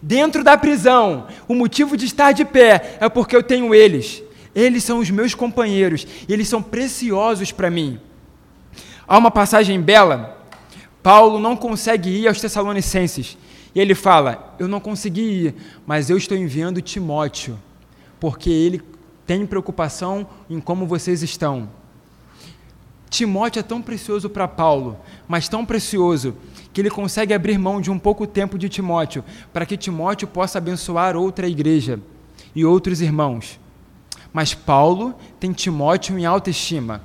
Dentro 0.00 0.42
da 0.42 0.56
prisão, 0.56 1.26
o 1.46 1.54
motivo 1.54 1.96
de 1.96 2.06
estar 2.06 2.32
de 2.32 2.44
pé 2.44 2.96
é 2.98 3.08
porque 3.08 3.36
eu 3.36 3.42
tenho 3.42 3.74
eles. 3.74 4.22
Eles 4.54 4.82
são 4.82 4.98
os 4.98 5.10
meus 5.10 5.34
companheiros, 5.34 6.06
e 6.26 6.32
eles 6.32 6.48
são 6.48 6.62
preciosos 6.62 7.52
para 7.52 7.70
mim. 7.70 8.00
Há 9.06 9.18
uma 9.18 9.30
passagem 9.30 9.80
bela, 9.80 10.38
Paulo 11.02 11.38
não 11.38 11.56
consegue 11.56 12.08
ir 12.08 12.28
aos 12.28 12.40
Tessalonicenses, 12.40 13.36
e 13.74 13.80
ele 13.80 13.94
fala: 13.94 14.54
Eu 14.58 14.66
não 14.66 14.80
consegui 14.80 15.20
ir, 15.20 15.54
mas 15.86 16.08
eu 16.08 16.16
estou 16.16 16.36
enviando 16.36 16.80
Timóteo, 16.80 17.58
porque 18.18 18.50
ele 18.50 18.82
tem 19.26 19.46
preocupação 19.46 20.26
em 20.48 20.58
como 20.58 20.86
vocês 20.86 21.22
estão. 21.22 21.68
Timóteo 23.10 23.58
é 23.58 23.62
tão 23.64 23.82
precioso 23.82 24.30
para 24.30 24.46
Paulo, 24.46 24.96
mas 25.26 25.48
tão 25.48 25.66
precioso, 25.66 26.36
que 26.72 26.80
ele 26.80 26.88
consegue 26.88 27.34
abrir 27.34 27.58
mão 27.58 27.80
de 27.80 27.90
um 27.90 27.98
pouco 27.98 28.24
tempo 28.24 28.56
de 28.56 28.68
Timóteo, 28.68 29.24
para 29.52 29.66
que 29.66 29.76
Timóteo 29.76 30.28
possa 30.28 30.58
abençoar 30.58 31.16
outra 31.16 31.48
igreja 31.48 31.98
e 32.54 32.64
outros 32.64 33.00
irmãos. 33.00 33.58
Mas 34.32 34.54
Paulo 34.54 35.12
tem 35.40 35.52
Timóteo 35.52 36.16
em 36.16 36.24
alta 36.24 36.50
estima. 36.50 37.02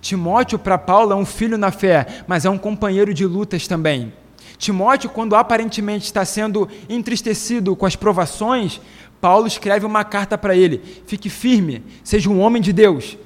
Timóteo, 0.00 0.58
para 0.58 0.76
Paulo, 0.76 1.12
é 1.12 1.16
um 1.16 1.24
filho 1.24 1.56
na 1.56 1.70
fé, 1.70 2.24
mas 2.26 2.44
é 2.44 2.50
um 2.50 2.58
companheiro 2.58 3.14
de 3.14 3.24
lutas 3.24 3.68
também. 3.68 4.12
Timóteo, 4.58 5.08
quando 5.08 5.36
aparentemente 5.36 6.06
está 6.06 6.24
sendo 6.24 6.68
entristecido 6.88 7.76
com 7.76 7.86
as 7.86 7.94
provações, 7.94 8.80
Paulo 9.20 9.46
escreve 9.46 9.86
uma 9.86 10.02
carta 10.02 10.36
para 10.36 10.56
ele: 10.56 10.82
fique 11.06 11.30
firme, 11.30 11.84
seja 12.02 12.28
um 12.28 12.40
homem 12.40 12.60
de 12.60 12.72
Deus. 12.72 13.16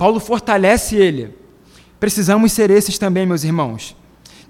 Paulo 0.00 0.18
fortalece 0.18 0.96
ele. 0.96 1.36
Precisamos 2.00 2.52
ser 2.52 2.70
esses 2.70 2.96
também, 2.96 3.26
meus 3.26 3.44
irmãos, 3.44 3.94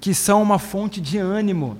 que 0.00 0.14
são 0.14 0.40
uma 0.40 0.60
fonte 0.60 1.00
de 1.00 1.18
ânimo. 1.18 1.76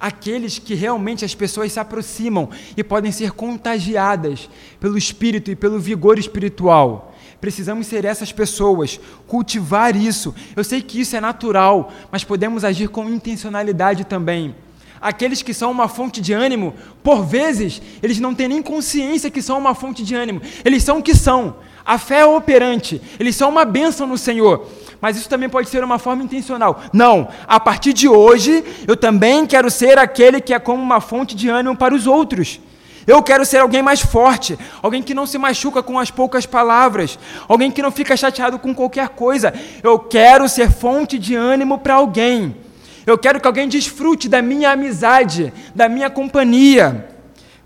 Aqueles 0.00 0.58
que 0.58 0.72
realmente 0.72 1.22
as 1.22 1.34
pessoas 1.34 1.70
se 1.70 1.78
aproximam 1.78 2.48
e 2.74 2.82
podem 2.82 3.12
ser 3.12 3.32
contagiadas 3.32 4.48
pelo 4.80 4.96
espírito 4.96 5.50
e 5.50 5.54
pelo 5.54 5.78
vigor 5.78 6.18
espiritual. 6.18 7.14
Precisamos 7.42 7.88
ser 7.88 8.06
essas 8.06 8.32
pessoas, 8.32 8.98
cultivar 9.26 9.94
isso. 9.94 10.34
Eu 10.56 10.64
sei 10.64 10.80
que 10.80 10.98
isso 10.98 11.14
é 11.14 11.20
natural, 11.20 11.92
mas 12.10 12.24
podemos 12.24 12.64
agir 12.64 12.88
com 12.88 13.10
intencionalidade 13.10 14.04
também. 14.04 14.54
Aqueles 15.00 15.42
que 15.42 15.52
são 15.52 15.70
uma 15.70 15.88
fonte 15.88 16.20
de 16.20 16.32
ânimo, 16.32 16.74
por 17.02 17.24
vezes, 17.24 17.82
eles 18.02 18.18
não 18.18 18.34
têm 18.34 18.48
nem 18.48 18.62
consciência 18.62 19.30
que 19.30 19.42
são 19.42 19.58
uma 19.58 19.74
fonte 19.74 20.02
de 20.02 20.14
ânimo. 20.14 20.40
Eles 20.64 20.82
são 20.82 20.98
o 20.98 21.02
que 21.02 21.14
são. 21.14 21.56
A 21.84 21.98
fé 21.98 22.20
é 22.20 22.26
operante. 22.26 23.00
Eles 23.18 23.36
são 23.36 23.50
uma 23.50 23.64
bênção 23.64 24.06
no 24.06 24.16
Senhor. 24.16 24.66
Mas 25.00 25.18
isso 25.18 25.28
também 25.28 25.50
pode 25.50 25.68
ser 25.68 25.84
uma 25.84 25.98
forma 25.98 26.22
intencional. 26.22 26.80
Não, 26.92 27.28
a 27.46 27.60
partir 27.60 27.92
de 27.92 28.08
hoje, 28.08 28.64
eu 28.86 28.96
também 28.96 29.46
quero 29.46 29.70
ser 29.70 29.98
aquele 29.98 30.40
que 30.40 30.54
é 30.54 30.58
como 30.58 30.82
uma 30.82 31.00
fonte 31.00 31.36
de 31.36 31.48
ânimo 31.48 31.76
para 31.76 31.94
os 31.94 32.06
outros. 32.06 32.58
Eu 33.06 33.22
quero 33.22 33.44
ser 33.44 33.58
alguém 33.58 33.82
mais 33.82 34.00
forte, 34.00 34.58
alguém 34.82 35.02
que 35.02 35.12
não 35.12 35.26
se 35.26 35.36
machuca 35.36 35.82
com 35.82 35.98
as 35.98 36.10
poucas 36.10 36.46
palavras, 36.46 37.18
alguém 37.46 37.70
que 37.70 37.82
não 37.82 37.90
fica 37.90 38.16
chateado 38.16 38.58
com 38.58 38.74
qualquer 38.74 39.10
coisa. 39.10 39.52
Eu 39.82 39.98
quero 39.98 40.48
ser 40.48 40.70
fonte 40.70 41.18
de 41.18 41.34
ânimo 41.34 41.78
para 41.78 41.96
alguém. 41.96 42.63
Eu 43.06 43.18
quero 43.18 43.40
que 43.40 43.46
alguém 43.46 43.68
desfrute 43.68 44.28
da 44.28 44.40
minha 44.40 44.70
amizade, 44.70 45.52
da 45.74 45.88
minha 45.88 46.08
companhia. 46.08 47.08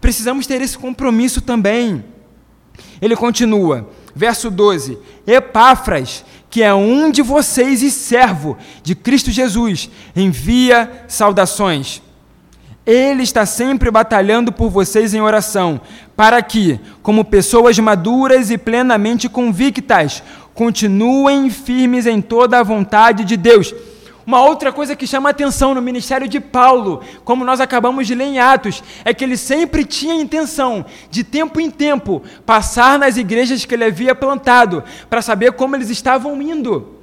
Precisamos 0.01 0.46
ter 0.46 0.61
esse 0.61 0.77
compromisso 0.77 1.40
também. 1.40 2.05
Ele 3.01 3.14
continua, 3.14 3.88
verso 4.14 4.51
12: 4.51 4.98
Epáfras, 5.27 6.24
que 6.51 6.62
é 6.62 6.74
um 6.74 7.11
de 7.11 7.22
vocês 7.22 7.83
e 7.83 7.90
servo 7.90 8.57
de 8.83 8.94
Cristo 8.94 9.31
Jesus, 9.31 9.90
envia 10.14 11.05
saudações. 11.07 12.03
Ele 12.85 13.22
está 13.22 13.44
sempre 13.44 13.90
batalhando 13.90 14.51
por 14.51 14.70
vocês 14.70 15.12
em 15.12 15.20
oração, 15.20 15.79
para 16.16 16.40
que, 16.40 16.81
como 17.03 17.22
pessoas 17.22 17.79
maduras 17.79 18.51
e 18.51 18.57
plenamente 18.57 19.29
convictas, 19.29 20.22
continuem 20.55 21.51
firmes 21.51 22.07
em 22.07 22.22
toda 22.22 22.59
a 22.59 22.62
vontade 22.62 23.24
de 23.24 23.37
Deus. 23.37 23.74
Uma 24.29 24.45
outra 24.45 24.71
coisa 24.71 24.95
que 24.95 25.07
chama 25.07 25.31
atenção 25.31 25.73
no 25.73 25.81
ministério 25.81 26.29
de 26.29 26.38
Paulo, 26.38 27.01
como 27.25 27.47
nós 27.47 27.62
acabamos 27.62 28.07
de 28.07 28.14
ler 28.14 28.27
em 28.27 28.38
Atos, 28.38 28.85
é 29.03 29.14
que 29.14 29.25
ele 29.25 29.38
sempre 29.38 29.87
tinha 29.87 30.12
a 30.12 30.19
intenção, 30.19 30.85
de 31.11 31.25
tempo 31.25 31.59
em 31.59 31.71
tempo, 31.71 32.23
passar 32.45 32.99
nas 32.99 33.17
igrejas 33.17 33.64
que 33.64 33.75
ele 33.75 33.85
havia 33.85 34.14
plantado, 34.14 34.85
para 35.09 35.23
saber 35.23 35.53
como 35.53 35.75
eles 35.77 35.88
estavam 35.88 36.43
indo. 36.43 36.95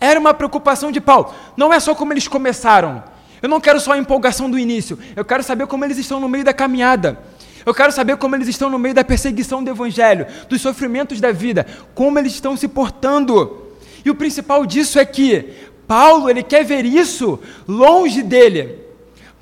Era 0.00 0.18
uma 0.18 0.32
preocupação 0.32 0.90
de 0.90 0.98
Paulo. 0.98 1.34
Não 1.58 1.74
é 1.74 1.78
só 1.78 1.94
como 1.94 2.14
eles 2.14 2.26
começaram, 2.26 3.04
eu 3.42 3.50
não 3.50 3.60
quero 3.60 3.78
só 3.78 3.92
a 3.92 3.98
empolgação 3.98 4.50
do 4.50 4.58
início, 4.58 4.98
eu 5.14 5.26
quero 5.26 5.42
saber 5.42 5.66
como 5.66 5.84
eles 5.84 5.98
estão 5.98 6.18
no 6.18 6.26
meio 6.26 6.42
da 6.42 6.54
caminhada. 6.54 7.18
Eu 7.66 7.74
quero 7.74 7.92
saber 7.92 8.16
como 8.16 8.34
eles 8.34 8.48
estão 8.48 8.70
no 8.70 8.78
meio 8.78 8.94
da 8.94 9.04
perseguição 9.04 9.62
do 9.62 9.70
evangelho, 9.70 10.26
dos 10.48 10.62
sofrimentos 10.62 11.20
da 11.20 11.32
vida, 11.32 11.66
como 11.94 12.18
eles 12.18 12.32
estão 12.32 12.56
se 12.56 12.66
portando. 12.66 13.58
E 14.04 14.10
o 14.10 14.14
principal 14.14 14.66
disso 14.66 14.98
é 14.98 15.04
que 15.04 15.70
Paulo, 15.92 16.30
ele 16.30 16.42
quer 16.42 16.64
ver 16.64 16.86
isso 16.86 17.38
longe 17.68 18.22
dele. 18.22 18.78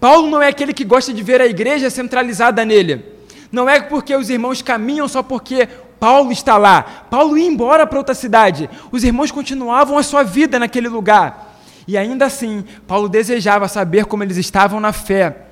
Paulo 0.00 0.28
não 0.28 0.42
é 0.42 0.48
aquele 0.48 0.74
que 0.74 0.84
gosta 0.84 1.14
de 1.14 1.22
ver 1.22 1.40
a 1.40 1.46
igreja 1.46 1.88
centralizada 1.88 2.64
nele. 2.64 3.04
Não 3.52 3.68
é 3.68 3.80
porque 3.80 4.16
os 4.16 4.28
irmãos 4.28 4.60
caminham 4.60 5.06
só 5.06 5.22
porque 5.22 5.68
Paulo 6.00 6.32
está 6.32 6.56
lá. 6.56 6.82
Paulo 7.08 7.38
ia 7.38 7.46
embora 7.46 7.86
para 7.86 7.98
outra 7.98 8.16
cidade. 8.16 8.68
Os 8.90 9.04
irmãos 9.04 9.30
continuavam 9.30 9.96
a 9.96 10.02
sua 10.02 10.24
vida 10.24 10.58
naquele 10.58 10.88
lugar. 10.88 11.56
E 11.86 11.96
ainda 11.96 12.26
assim, 12.26 12.64
Paulo 12.84 13.08
desejava 13.08 13.68
saber 13.68 14.06
como 14.06 14.24
eles 14.24 14.36
estavam 14.36 14.80
na 14.80 14.92
fé. 14.92 15.42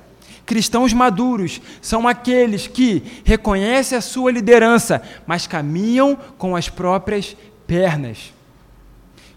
Cristãos 0.45 0.91
maduros 0.91 1.61
são 1.81 2.09
aqueles 2.09 2.67
que 2.67 3.21
reconhecem 3.23 3.97
a 3.97 4.01
sua 4.01 4.33
liderança, 4.33 5.01
mas 5.25 5.47
caminham 5.47 6.17
com 6.37 6.57
as 6.57 6.67
próprias 6.67 7.37
pernas. 7.65 8.33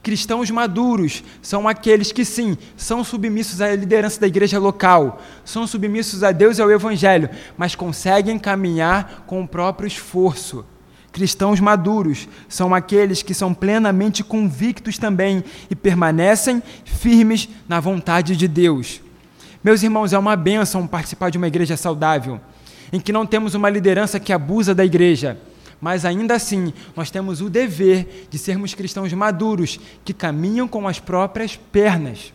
Cristãos 0.02 0.50
maduros 0.50 1.22
são 1.40 1.68
aqueles 1.68 2.10
que, 2.10 2.24
sim, 2.24 2.58
são 2.76 3.04
submissos 3.04 3.60
à 3.60 3.74
liderança 3.76 4.20
da 4.20 4.26
igreja 4.26 4.58
local, 4.58 5.22
são 5.44 5.64
submissos 5.64 6.24
a 6.24 6.32
Deus 6.32 6.58
e 6.58 6.62
ao 6.62 6.70
Evangelho, 6.70 7.30
mas 7.56 7.76
conseguem 7.76 8.36
caminhar 8.36 9.22
com 9.28 9.42
o 9.42 9.46
próprio 9.46 9.86
esforço. 9.86 10.64
Cristãos 11.12 11.60
maduros 11.60 12.26
são 12.48 12.74
aqueles 12.74 13.22
que 13.22 13.32
são 13.32 13.54
plenamente 13.54 14.24
convictos 14.24 14.98
também 14.98 15.44
e 15.70 15.76
permanecem 15.76 16.60
firmes 16.84 17.48
na 17.68 17.78
vontade 17.78 18.34
de 18.34 18.48
Deus. 18.48 19.00
Meus 19.62 19.84
irmãos, 19.84 20.12
é 20.12 20.18
uma 20.18 20.34
bênção 20.34 20.84
participar 20.86 21.30
de 21.30 21.38
uma 21.38 21.46
igreja 21.46 21.76
saudável, 21.76 22.40
em 22.92 22.98
que 22.98 23.12
não 23.12 23.24
temos 23.24 23.54
uma 23.54 23.70
liderança 23.70 24.18
que 24.18 24.32
abusa 24.32 24.74
da 24.74 24.84
igreja, 24.84 25.38
mas 25.82 26.04
ainda 26.04 26.36
assim 26.36 26.72
nós 26.94 27.10
temos 27.10 27.40
o 27.40 27.50
dever 27.50 28.28
de 28.30 28.38
sermos 28.38 28.72
cristãos 28.72 29.12
maduros 29.12 29.80
que 30.04 30.14
caminham 30.14 30.68
com 30.68 30.86
as 30.86 31.00
próprias 31.00 31.56
pernas. 31.56 32.32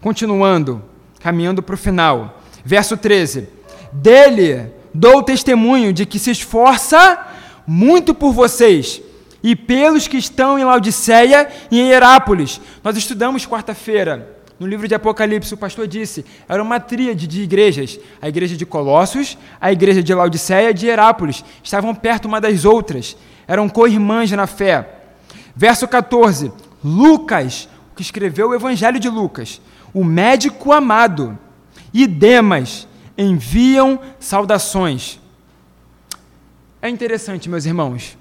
Continuando, 0.00 0.82
caminhando 1.20 1.62
para 1.62 1.76
o 1.76 1.78
final. 1.78 2.42
Verso 2.64 2.96
13: 2.96 3.48
Dele 3.92 4.72
dou 4.92 5.22
testemunho 5.22 5.92
de 5.92 6.04
que 6.04 6.18
se 6.18 6.32
esforça 6.32 7.26
muito 7.64 8.12
por 8.12 8.32
vocês 8.32 9.00
e 9.40 9.54
pelos 9.54 10.08
que 10.08 10.16
estão 10.16 10.58
em 10.58 10.64
Laodiceia 10.64 11.48
e 11.70 11.80
em 11.80 11.90
Herápolis. 11.90 12.60
Nós 12.82 12.96
estudamos 12.96 13.46
quarta-feira 13.46 14.39
no 14.60 14.66
livro 14.66 14.86
de 14.86 14.94
Apocalipse, 14.94 15.54
o 15.54 15.56
pastor 15.56 15.88
disse, 15.88 16.22
era 16.46 16.62
uma 16.62 16.78
tríade 16.78 17.26
de 17.26 17.40
igrejas. 17.40 17.98
A 18.20 18.28
igreja 18.28 18.58
de 18.58 18.66
Colossos, 18.66 19.38
a 19.58 19.72
igreja 19.72 20.02
de 20.02 20.12
Laodiceia 20.12 20.68
e 20.68 20.74
de 20.74 20.86
Herápolis. 20.86 21.42
Estavam 21.64 21.94
perto 21.94 22.26
uma 22.26 22.42
das 22.42 22.66
outras. 22.66 23.16
Eram 23.48 23.70
co-irmãs 23.70 24.30
na 24.32 24.46
fé. 24.46 25.00
Verso 25.56 25.88
14. 25.88 26.52
Lucas, 26.84 27.70
que 27.96 28.02
escreveu 28.02 28.50
o 28.50 28.54
Evangelho 28.54 29.00
de 29.00 29.08
Lucas, 29.08 29.62
o 29.94 30.04
médico 30.04 30.72
amado, 30.72 31.38
e 31.92 32.06
Demas 32.06 32.86
enviam 33.16 33.98
saudações. 34.18 35.18
É 36.82 36.88
interessante, 36.90 37.48
meus 37.48 37.64
irmãos. 37.64 38.18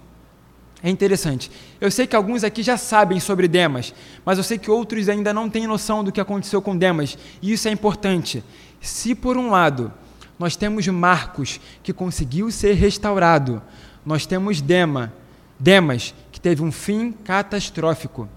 É 0.82 0.90
interessante. 0.90 1.52
Eu 1.80 1.92
sei 1.92 2.08
que 2.08 2.16
alguns 2.16 2.44
aqui 2.44 2.64
já 2.64 2.78
sabem 2.78 3.20
sobre 3.20 3.48
Demas, 3.48 3.94
mas 4.24 4.38
eu 4.38 4.44
sei 4.44 4.58
que 4.58 4.72
outros 4.72 5.10
ainda 5.10 5.34
não 5.34 5.50
têm 5.50 5.68
noção 5.68 6.04
do 6.04 6.12
que 6.12 6.22
aconteceu 6.22 6.62
com 6.62 6.78
Demas, 6.78 7.18
e 7.42 7.52
isso 7.52 7.68
é 7.68 7.72
importante. 7.72 8.44
Se, 8.80 9.14
por 9.14 9.36
um 9.36 9.50
lado, 9.50 9.92
nós 10.38 10.56
temos 10.56 10.88
Marcos, 10.88 11.60
que 11.84 11.92
conseguiu 11.92 12.50
ser 12.50 12.74
restaurado, 12.74 13.62
nós 14.06 14.26
temos 14.26 14.62
Dema, 14.62 15.12
Demas, 15.60 16.14
que 16.32 16.40
teve 16.40 16.64
um 16.64 16.72
fim 16.72 17.12
catastrófico, 17.12 18.30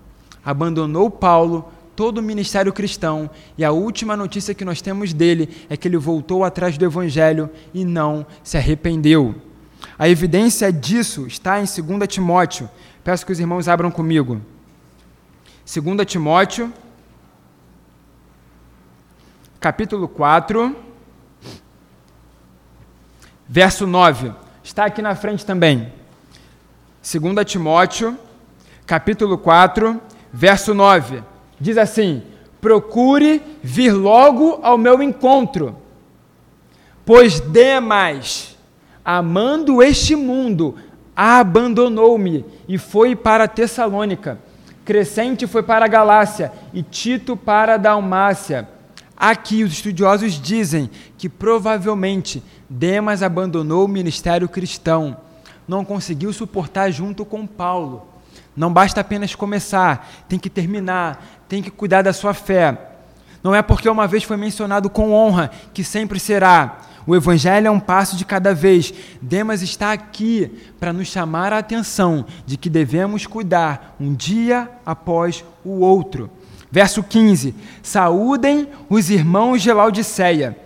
abandonou 0.45 1.09
Paulo, 1.09 1.73
todo 1.95 2.19
o 2.19 2.23
ministério 2.23 2.73
cristão, 2.73 3.31
e 3.57 3.65
a 3.65 3.71
última 3.71 4.17
notícia 4.17 4.55
que 4.55 4.65
nós 4.65 4.83
temos 4.83 5.13
dele 5.13 5.49
é 5.71 5.77
que 5.77 5.87
ele 5.87 5.97
voltou 5.97 6.43
atrás 6.43 6.77
do 6.77 6.85
evangelho 6.85 7.49
e 7.73 7.85
não 7.85 8.27
se 8.43 8.57
arrependeu. 8.57 9.52
A 9.99 10.09
evidência 10.09 10.73
disso 10.73 11.27
está 11.27 11.61
em 11.61 11.65
2 11.65 12.09
Timóteo. 12.09 12.69
Peço 13.05 13.27
que 13.27 13.33
os 13.33 13.41
irmãos 13.41 13.69
abram 13.69 13.91
comigo. 13.91 14.41
2 15.65 16.07
Timóteo, 16.07 16.73
capítulo 19.61 20.09
4, 20.09 20.77
verso 23.49 23.87
9. 23.87 24.33
Está 24.63 24.87
aqui 24.87 25.03
na 25.03 25.15
frente 25.15 25.47
também. 25.47 25.93
2 27.03 27.47
Timóteo, 27.47 28.17
capítulo 28.87 29.39
4, 29.39 30.01
verso 30.33 30.75
9. 30.75 31.23
Diz 31.61 31.77
assim: 31.77 32.23
Procure 32.61 33.43
vir 33.63 33.93
logo 33.93 34.61
ao 34.63 34.79
meu 34.79 35.03
encontro, 35.03 35.77
pois 37.05 37.41
Demas 37.41 38.52
amando 39.05 39.83
este 39.83 40.15
mundo, 40.15 40.77
abandonou-me 41.15 42.45
e 42.69 42.79
foi 42.79 43.15
para 43.15 43.49
Tessalônica. 43.49 44.39
Crescente 44.85 45.47
foi 45.47 45.63
para 45.63 45.85
a 45.85 45.89
Galácia 45.89 46.53
e 46.73 46.83
Tito 46.83 47.37
para 47.37 47.75
a 47.75 47.79
Dalmácia. 47.79 48.69
Aqui 49.17 49.63
os 49.63 49.73
estudiosos 49.73 50.33
dizem 50.33 50.91
que 51.17 51.29
provavelmente 51.29 52.43
Demas 52.69 53.23
abandonou 53.23 53.85
o 53.85 53.89
ministério 53.89 54.49
cristão, 54.49 55.17
não 55.69 55.85
conseguiu 55.85 56.33
suportar 56.33 56.91
junto 56.91 57.25
com 57.25 57.47
Paulo. 57.47 58.09
Não 58.57 58.73
basta 58.73 59.01
apenas 59.01 59.35
começar, 59.35 60.25
tem 60.29 60.39
que 60.39 60.51
terminar, 60.51 61.25
tem 61.49 61.63
que 61.63 61.71
cuidar 61.71 62.03
da 62.03 62.13
sua 62.13 62.35
fé. 62.35 62.77
Não 63.43 63.55
é 63.55 63.63
porque 63.63 63.89
uma 63.89 64.07
vez 64.07 64.25
foi 64.25 64.37
mencionado 64.37 64.91
com 64.91 65.13
honra 65.13 65.51
que 65.73 65.83
sempre 65.83 66.21
será. 66.21 66.81
O 67.07 67.17
Evangelho 67.17 67.67
é 67.67 67.71
um 67.71 67.81
passo 67.81 68.17
de 68.17 68.25
cada 68.25 68.55
vez. 68.55 68.93
Demas 69.21 69.63
está 69.63 69.93
aqui 69.93 70.51
para 70.79 70.93
nos 70.93 71.09
chamar 71.09 71.53
a 71.53 71.59
atenção 71.59 72.25
de 72.47 72.57
que 72.57 72.71
devemos 72.71 73.27
cuidar 73.27 73.97
um 74.01 74.15
dia 74.15 74.69
após 74.87 75.45
o 75.65 75.81
outro. 75.81 76.31
Verso 76.71 77.03
15: 77.03 77.55
Saúdem 77.83 78.69
os 78.89 79.11
irmãos 79.11 79.63
de 79.63 79.73
Laodiceia, 79.73 80.57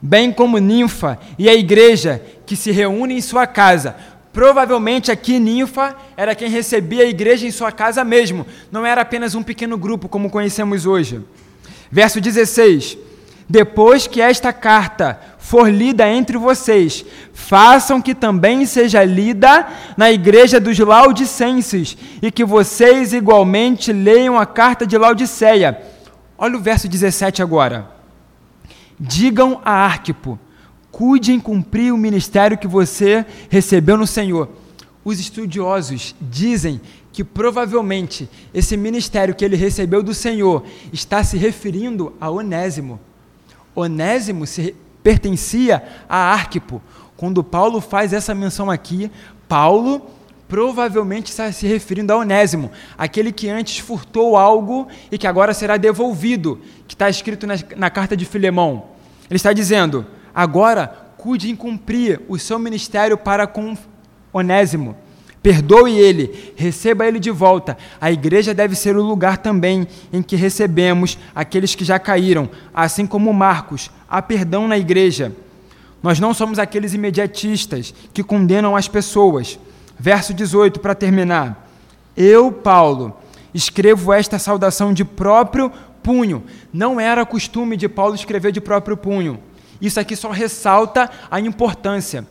bem 0.00 0.30
como 0.30 0.58
Ninfa 0.58 1.18
e 1.38 1.48
a 1.48 1.54
igreja 1.54 2.22
que 2.44 2.54
se 2.54 2.70
reúne 2.70 3.14
em 3.14 3.20
sua 3.20 3.46
casa. 3.46 3.96
Provavelmente 4.32 5.10
aqui 5.10 5.38
Ninfa 5.38 5.96
era 6.14 6.34
quem 6.34 6.50
recebia 6.50 7.04
a 7.04 7.08
igreja 7.08 7.46
em 7.46 7.50
sua 7.50 7.72
casa 7.72 8.04
mesmo, 8.04 8.46
não 8.70 8.84
era 8.84 9.00
apenas 9.00 9.34
um 9.34 9.42
pequeno 9.42 9.78
grupo 9.78 10.10
como 10.10 10.28
conhecemos 10.28 10.84
hoje. 10.84 11.22
Verso 11.90 12.20
16: 12.20 12.98
Depois 13.48 14.06
que 14.06 14.20
esta 14.20 14.52
carta 14.52 15.20
for 15.38 15.70
lida 15.70 16.08
entre 16.08 16.36
vocês, 16.36 17.04
façam 17.32 18.02
que 18.02 18.14
também 18.14 18.66
seja 18.66 19.04
lida 19.04 19.68
na 19.96 20.10
igreja 20.10 20.58
dos 20.58 20.76
Laodicenses, 20.76 21.96
e 22.20 22.32
que 22.32 22.44
vocês 22.44 23.12
igualmente 23.12 23.92
leiam 23.92 24.36
a 24.36 24.44
carta 24.44 24.84
de 24.84 24.98
Laodiceia. 24.98 25.80
Olha 26.36 26.56
o 26.56 26.60
verso 26.60 26.88
17 26.88 27.40
agora. 27.40 27.88
Digam 28.98 29.60
a 29.64 29.70
Arquipo: 29.70 30.36
cuide 30.90 31.32
em 31.32 31.38
cumprir 31.38 31.92
o 31.92 31.96
ministério 31.96 32.58
que 32.58 32.66
você 32.66 33.24
recebeu 33.48 33.96
no 33.96 34.06
Senhor. 34.06 34.48
Os 35.04 35.20
estudiosos 35.20 36.16
dizem 36.20 36.80
que 37.12 37.22
provavelmente 37.22 38.28
esse 38.52 38.76
ministério 38.76 39.34
que 39.34 39.44
ele 39.44 39.56
recebeu 39.56 40.02
do 40.02 40.12
Senhor 40.12 40.64
está 40.92 41.22
se 41.22 41.38
referindo 41.38 42.12
a 42.20 42.28
Onésimo. 42.28 42.98
Onésimo 43.76 44.46
se 44.46 44.74
pertencia 45.02 45.82
a 46.08 46.32
Arquipo. 46.32 46.82
Quando 47.16 47.44
Paulo 47.44 47.80
faz 47.80 48.12
essa 48.12 48.34
menção 48.34 48.70
aqui, 48.70 49.10
Paulo 49.46 50.10
provavelmente 50.48 51.30
está 51.30 51.50
se 51.52 51.66
referindo 51.66 52.12
a 52.12 52.16
Onésimo, 52.16 52.70
aquele 52.96 53.32
que 53.32 53.48
antes 53.48 53.78
furtou 53.78 54.36
algo 54.36 54.88
e 55.10 55.18
que 55.18 55.26
agora 55.26 55.52
será 55.52 55.76
devolvido, 55.76 56.60
que 56.88 56.94
está 56.94 57.10
escrito 57.10 57.46
na, 57.46 57.54
na 57.76 57.90
carta 57.90 58.16
de 58.16 58.24
Filemão. 58.24 58.86
Ele 59.28 59.36
está 59.36 59.52
dizendo: 59.52 60.06
agora 60.34 60.86
cuide 61.16 61.50
em 61.50 61.56
cumprir 61.56 62.20
o 62.28 62.38
seu 62.38 62.58
ministério 62.58 63.18
para 63.18 63.46
com 63.46 63.76
Onésimo 64.32 64.96
Perdoe 65.46 65.96
ele, 65.96 66.52
receba 66.56 67.06
ele 67.06 67.20
de 67.20 67.30
volta. 67.30 67.78
A 68.00 68.10
igreja 68.10 68.52
deve 68.52 68.74
ser 68.74 68.96
o 68.96 69.02
lugar 69.02 69.38
também 69.38 69.86
em 70.12 70.20
que 70.20 70.34
recebemos 70.34 71.16
aqueles 71.32 71.72
que 71.72 71.84
já 71.84 72.00
caíram, 72.00 72.50
assim 72.74 73.06
como 73.06 73.32
Marcos. 73.32 73.88
Há 74.08 74.20
perdão 74.20 74.66
na 74.66 74.76
igreja. 74.76 75.32
Nós 76.02 76.18
não 76.18 76.34
somos 76.34 76.58
aqueles 76.58 76.94
imediatistas 76.94 77.94
que 78.12 78.24
condenam 78.24 78.74
as 78.74 78.88
pessoas. 78.88 79.56
Verso 79.96 80.34
18 80.34 80.80
para 80.80 80.96
terminar. 80.96 81.70
Eu, 82.16 82.50
Paulo, 82.50 83.16
escrevo 83.54 84.12
esta 84.12 84.40
saudação 84.40 84.92
de 84.92 85.04
próprio 85.04 85.70
punho. 86.02 86.42
Não 86.72 86.98
era 86.98 87.24
costume 87.24 87.76
de 87.76 87.88
Paulo 87.88 88.16
escrever 88.16 88.50
de 88.50 88.60
próprio 88.60 88.96
punho. 88.96 89.38
Isso 89.80 90.00
aqui 90.00 90.16
só 90.16 90.32
ressalta 90.32 91.08
a 91.30 91.38
importância. 91.38 92.26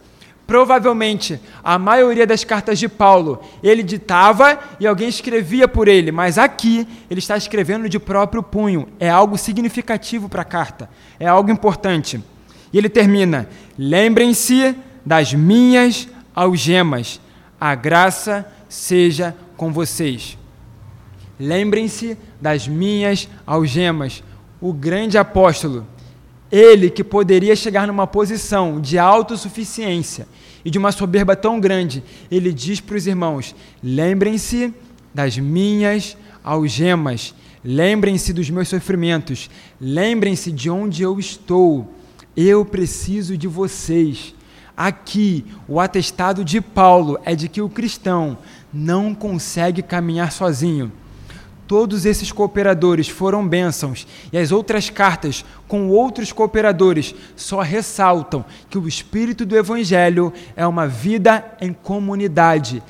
Provavelmente, 0.47 1.39
a 1.63 1.79
maioria 1.79 2.27
das 2.27 2.43
cartas 2.43 2.77
de 2.77 2.87
Paulo, 2.87 3.41
ele 3.63 3.81
ditava 3.81 4.59
e 4.79 4.85
alguém 4.85 5.09
escrevia 5.09 5.67
por 5.67 5.87
ele, 5.87 6.11
mas 6.11 6.37
aqui 6.37 6.87
ele 7.09 7.19
está 7.19 7.35
escrevendo 7.35 7.89
de 7.89 7.97
próprio 7.97 8.43
punho. 8.43 8.87
É 8.99 9.09
algo 9.09 9.37
significativo 9.37 10.29
para 10.29 10.43
a 10.43 10.45
carta, 10.45 10.87
é 11.19 11.25
algo 11.25 11.49
importante. 11.49 12.23
E 12.71 12.77
ele 12.77 12.89
termina: 12.89 13.49
Lembrem-se 13.77 14.75
das 15.03 15.33
minhas 15.33 16.07
algemas, 16.35 17.19
a 17.59 17.73
graça 17.73 18.45
seja 18.69 19.35
com 19.57 19.71
vocês. 19.71 20.37
Lembrem-se 21.39 22.17
das 22.39 22.67
minhas 22.67 23.27
algemas. 23.47 24.23
O 24.61 24.71
grande 24.71 25.17
apóstolo 25.17 25.85
ele 26.55 26.89
que 26.89 27.03
poderia 27.03 27.53
chegar 27.53 27.85
numa 27.85 28.07
posição 28.07 28.79
de 28.79 28.97
autossuficiência 28.97 30.25
e 30.63 30.69
de 30.69 30.77
uma 30.77 30.93
soberba 30.93 31.35
tão 31.35 31.59
grande, 31.59 32.01
ele 32.31 32.53
diz 32.53 32.79
para 32.79 32.95
os 32.95 33.05
irmãos: 33.05 33.53
lembrem-se 33.83 34.73
das 35.13 35.37
minhas 35.37 36.15
algemas, 36.41 37.35
lembrem-se 37.61 38.31
dos 38.31 38.49
meus 38.49 38.69
sofrimentos, 38.69 39.49
lembrem-se 39.81 40.49
de 40.49 40.69
onde 40.69 41.03
eu 41.03 41.19
estou. 41.19 41.93
Eu 42.37 42.63
preciso 42.63 43.37
de 43.37 43.47
vocês. 43.49 44.33
Aqui, 44.77 45.45
o 45.67 45.79
atestado 45.79 46.43
de 46.43 46.61
Paulo 46.61 47.17
é 47.25 47.35
de 47.35 47.49
que 47.49 47.61
o 47.61 47.69
cristão 47.69 48.37
não 48.73 49.13
consegue 49.13 49.81
caminhar 49.81 50.31
sozinho. 50.31 50.91
Todos 51.67 52.05
esses 52.05 52.31
cooperadores 52.31 53.09
foram 53.09 53.47
bênçãos, 53.47 54.05
e 54.31 54.37
as 54.37 54.51
outras 54.51 54.89
cartas 54.89 55.43
com 55.67 55.89
outros 55.89 56.31
cooperadores 56.31 57.15
só 57.35 57.61
ressaltam 57.61 58.45
que 58.69 58.77
o 58.77 58.87
espírito 58.87 59.45
do 59.45 59.57
Evangelho 59.57 60.31
é 60.55 60.65
uma 60.67 60.87
vida 60.87 61.43
em 61.59 61.73
comunidade. 61.73 62.83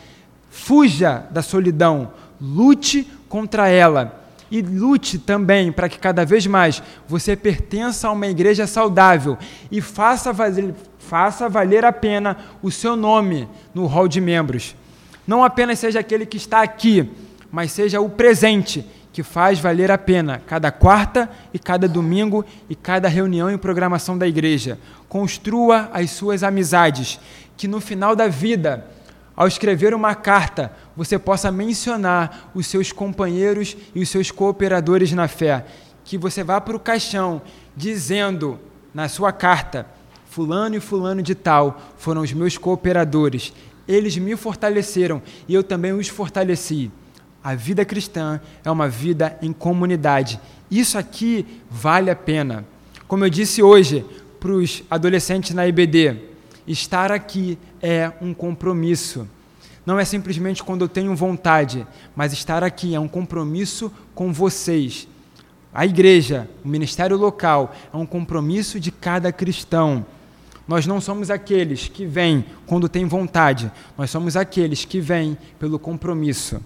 Fuja 0.49 1.25
da 1.31 1.41
solidão, 1.41 2.11
lute 2.41 3.07
contra 3.29 3.69
ela. 3.69 4.21
E 4.51 4.61
lute 4.61 5.17
também 5.17 5.71
para 5.71 5.89
que 5.89 5.97
cada 5.97 6.23
vez 6.23 6.45
mais 6.45 6.83
você 7.07 7.35
pertença 7.35 8.07
a 8.07 8.11
uma 8.11 8.27
igreja 8.27 8.67
saudável 8.67 9.37
e 9.71 9.81
faça 9.81 10.31
valer, 10.31 10.73
faça 10.99 11.49
valer 11.49 11.83
a 11.83 11.91
pena 11.91 12.37
o 12.61 12.69
seu 12.69 12.95
nome 12.95 13.47
no 13.73 13.87
hall 13.87 14.07
de 14.07 14.21
membros. 14.21 14.75
Não 15.25 15.43
apenas 15.43 15.79
seja 15.79 15.99
aquele 15.99 16.25
que 16.25 16.37
está 16.37 16.61
aqui, 16.61 17.09
mas 17.55 17.71
seja 17.71 18.01
o 18.01 18.09
presente 18.09 18.85
que 19.13 19.23
faz 19.23 19.59
valer 19.59 19.89
a 19.89 19.97
pena 19.97 20.41
cada 20.45 20.73
quarta 20.73 21.29
e 21.53 21.57
cada 21.57 21.87
domingo 21.87 22.43
e 22.69 22.75
cada 22.75 23.07
reunião 23.07 23.49
e 23.49 23.57
programação 23.57 24.17
da 24.17 24.27
igreja. 24.27 24.77
Construa 25.07 25.89
as 25.93 26.11
suas 26.11 26.43
amizades, 26.43 27.17
que 27.55 27.65
no 27.65 27.79
final 27.79 28.13
da 28.13 28.27
vida, 28.27 28.85
ao 29.33 29.47
escrever 29.47 29.93
uma 29.93 30.13
carta, 30.13 30.73
você 30.97 31.17
possa 31.17 31.49
mencionar 31.49 32.51
os 32.53 32.67
seus 32.67 32.91
companheiros 32.91 33.77
e 33.95 34.01
os 34.01 34.09
seus 34.09 34.31
cooperadores 34.31 35.13
na 35.13 35.29
fé. 35.29 35.65
Que 36.03 36.17
você 36.17 36.43
vá 36.43 36.59
para 36.59 36.75
o 36.75 36.79
caixão 36.79 37.41
dizendo 37.73 38.59
na 38.93 39.07
sua 39.07 39.31
carta: 39.31 39.87
Fulano 40.25 40.75
e 40.75 40.81
Fulano 40.81 41.21
de 41.21 41.33
Tal 41.33 41.81
foram 41.95 42.19
os 42.19 42.33
meus 42.33 42.57
cooperadores. 42.57 43.53
Eles 43.87 44.17
me 44.17 44.35
fortaleceram 44.35 45.21
e 45.47 45.53
eu 45.53 45.63
também 45.63 45.93
os 45.93 46.09
fortaleci. 46.09 46.91
A 47.45 47.53
vida 47.53 47.85
cristã 47.85 48.41
é 48.63 48.71
uma 48.71 48.89
vida 48.89 49.37
em 49.39 49.53
comunidade. 49.53 50.39
Isso 50.71 50.97
aqui 50.97 51.45
vale 51.69 52.09
a 52.09 52.15
pena. 52.15 52.65
Como 53.07 53.23
eu 53.23 53.29
disse 53.29 53.61
hoje 53.61 54.03
para 54.39 54.51
os 54.51 54.81
adolescentes 54.89 55.51
na 55.51 55.67
IBD, 55.67 56.17
estar 56.65 57.11
aqui 57.11 57.55
é 57.79 58.11
um 58.19 58.33
compromisso. 58.33 59.27
Não 59.85 59.99
é 59.99 60.03
simplesmente 60.03 60.63
quando 60.63 60.85
eu 60.85 60.89
tenho 60.89 61.15
vontade, 61.15 61.85
mas 62.15 62.33
estar 62.33 62.63
aqui 62.63 62.95
é 62.95 62.99
um 62.99 63.07
compromisso 63.07 63.91
com 64.15 64.33
vocês. 64.33 65.07
A 65.71 65.85
igreja, 65.85 66.49
o 66.63 66.67
ministério 66.67 67.15
local, 67.15 67.75
é 67.93 67.95
um 67.95 68.07
compromisso 68.07 68.79
de 68.79 68.91
cada 68.91 69.31
cristão. 69.31 70.03
Nós 70.67 70.87
não 70.87 70.99
somos 70.99 71.29
aqueles 71.29 71.87
que 71.87 72.07
vêm 72.07 72.43
quando 72.65 72.89
tem 72.89 73.05
vontade, 73.05 73.71
nós 73.95 74.09
somos 74.09 74.35
aqueles 74.35 74.83
que 74.83 74.99
vêm 74.99 75.37
pelo 75.59 75.77
compromisso. 75.77 76.59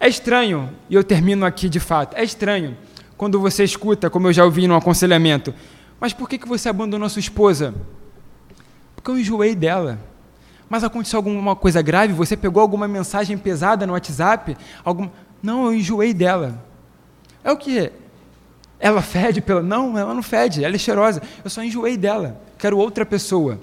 É 0.00 0.08
estranho, 0.08 0.70
e 0.88 0.94
eu 0.94 1.04
termino 1.04 1.44
aqui 1.44 1.68
de 1.68 1.78
fato, 1.78 2.16
é 2.16 2.24
estranho 2.24 2.74
quando 3.18 3.38
você 3.38 3.62
escuta, 3.62 4.08
como 4.08 4.28
eu 4.28 4.32
já 4.32 4.42
ouvi 4.46 4.66
no 4.66 4.74
aconselhamento, 4.74 5.54
mas 6.00 6.14
por 6.14 6.26
que, 6.26 6.38
que 6.38 6.48
você 6.48 6.70
abandonou 6.70 7.06
sua 7.10 7.20
esposa? 7.20 7.74
Porque 8.96 9.10
eu 9.10 9.18
enjoei 9.18 9.54
dela. 9.54 9.98
Mas 10.70 10.82
aconteceu 10.82 11.18
alguma 11.18 11.54
coisa 11.54 11.82
grave? 11.82 12.14
Você 12.14 12.34
pegou 12.34 12.62
alguma 12.62 12.88
mensagem 12.88 13.36
pesada 13.36 13.86
no 13.86 13.92
WhatsApp? 13.92 14.56
Algum... 14.82 15.10
Não, 15.42 15.66
eu 15.66 15.74
enjoei 15.74 16.14
dela. 16.14 16.64
É 17.44 17.52
o 17.52 17.58
que? 17.58 17.92
Ela 18.78 19.02
fede 19.02 19.42
pela. 19.42 19.62
Não, 19.62 19.98
ela 19.98 20.14
não 20.14 20.22
fede, 20.22 20.64
ela 20.64 20.74
é 20.74 20.78
cheirosa. 20.78 21.20
Eu 21.44 21.50
só 21.50 21.62
enjoei 21.62 21.98
dela. 21.98 22.40
Quero 22.58 22.78
outra 22.78 23.04
pessoa. 23.04 23.60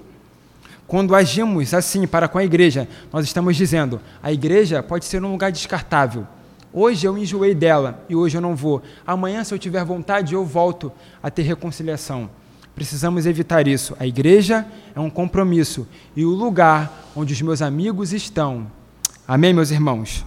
Quando 0.88 1.14
agimos 1.14 1.74
assim 1.74 2.06
para 2.06 2.26
com 2.26 2.38
a 2.38 2.44
igreja, 2.44 2.88
nós 3.12 3.26
estamos 3.26 3.54
dizendo: 3.54 4.00
a 4.22 4.32
igreja 4.32 4.82
pode 4.82 5.04
ser 5.04 5.22
um 5.22 5.30
lugar 5.30 5.52
descartável. 5.52 6.26
Hoje 6.72 7.06
eu 7.06 7.16
enjoei 7.16 7.54
dela 7.54 8.02
e 8.08 8.16
hoje 8.16 8.38
eu 8.38 8.40
não 8.40 8.56
vou. 8.56 8.82
Amanhã, 9.06 9.44
se 9.44 9.52
eu 9.52 9.58
tiver 9.58 9.84
vontade, 9.84 10.34
eu 10.34 10.44
volto 10.46 10.90
a 11.22 11.30
ter 11.30 11.42
reconciliação. 11.42 12.30
Precisamos 12.74 13.26
evitar 13.26 13.68
isso. 13.68 13.94
A 14.00 14.06
igreja 14.06 14.66
é 14.94 15.00
um 15.00 15.10
compromisso 15.10 15.86
e 16.16 16.24
o 16.24 16.30
lugar 16.30 17.10
onde 17.14 17.34
os 17.34 17.42
meus 17.42 17.60
amigos 17.60 18.14
estão. 18.14 18.66
Amém, 19.26 19.52
meus 19.52 19.70
irmãos? 19.70 20.24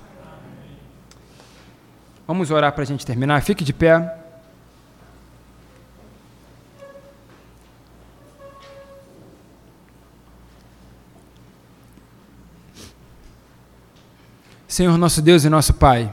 Vamos 2.28 2.52
orar 2.52 2.72
para 2.74 2.84
a 2.84 2.86
gente 2.86 3.06
terminar. 3.06 3.42
Fique 3.42 3.64
de 3.64 3.74
pé. 3.74 4.21
Senhor 14.72 14.98
nosso 14.98 15.22
Deus 15.22 15.44
e 15.44 15.50
nosso 15.50 15.74
Pai, 15.74 16.10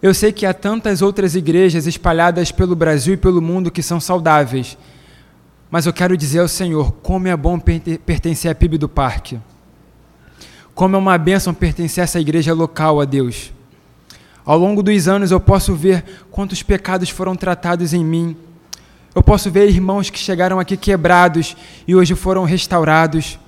eu 0.00 0.14
sei 0.14 0.32
que 0.32 0.46
há 0.46 0.54
tantas 0.54 1.02
outras 1.02 1.34
igrejas 1.34 1.86
espalhadas 1.86 2.50
pelo 2.50 2.74
Brasil 2.74 3.12
e 3.12 3.16
pelo 3.18 3.42
mundo 3.42 3.70
que 3.70 3.82
são 3.82 4.00
saudáveis, 4.00 4.78
mas 5.70 5.84
eu 5.84 5.92
quero 5.92 6.16
dizer 6.16 6.38
ao 6.38 6.48
Senhor 6.48 6.92
como 7.02 7.28
é 7.28 7.36
bom 7.36 7.60
pertencer 7.60 8.50
à 8.50 8.54
PIB 8.54 8.78
do 8.78 8.88
Parque. 8.88 9.38
Como 10.74 10.96
é 10.96 10.98
uma 10.98 11.18
bênção 11.18 11.52
pertencer 11.52 12.00
a 12.00 12.04
essa 12.04 12.20
igreja 12.20 12.54
local, 12.54 13.02
a 13.02 13.04
Deus. 13.04 13.52
Ao 14.42 14.56
longo 14.56 14.82
dos 14.82 15.06
anos 15.08 15.30
eu 15.30 15.40
posso 15.40 15.74
ver 15.74 16.02
quantos 16.30 16.62
pecados 16.62 17.10
foram 17.10 17.36
tratados 17.36 17.92
em 17.92 18.02
mim. 18.02 18.34
Eu 19.14 19.22
posso 19.22 19.50
ver 19.50 19.68
irmãos 19.68 20.08
que 20.08 20.18
chegaram 20.18 20.58
aqui 20.58 20.74
quebrados 20.74 21.54
e 21.86 21.94
hoje 21.94 22.14
foram 22.14 22.44
restaurados. 22.44 23.38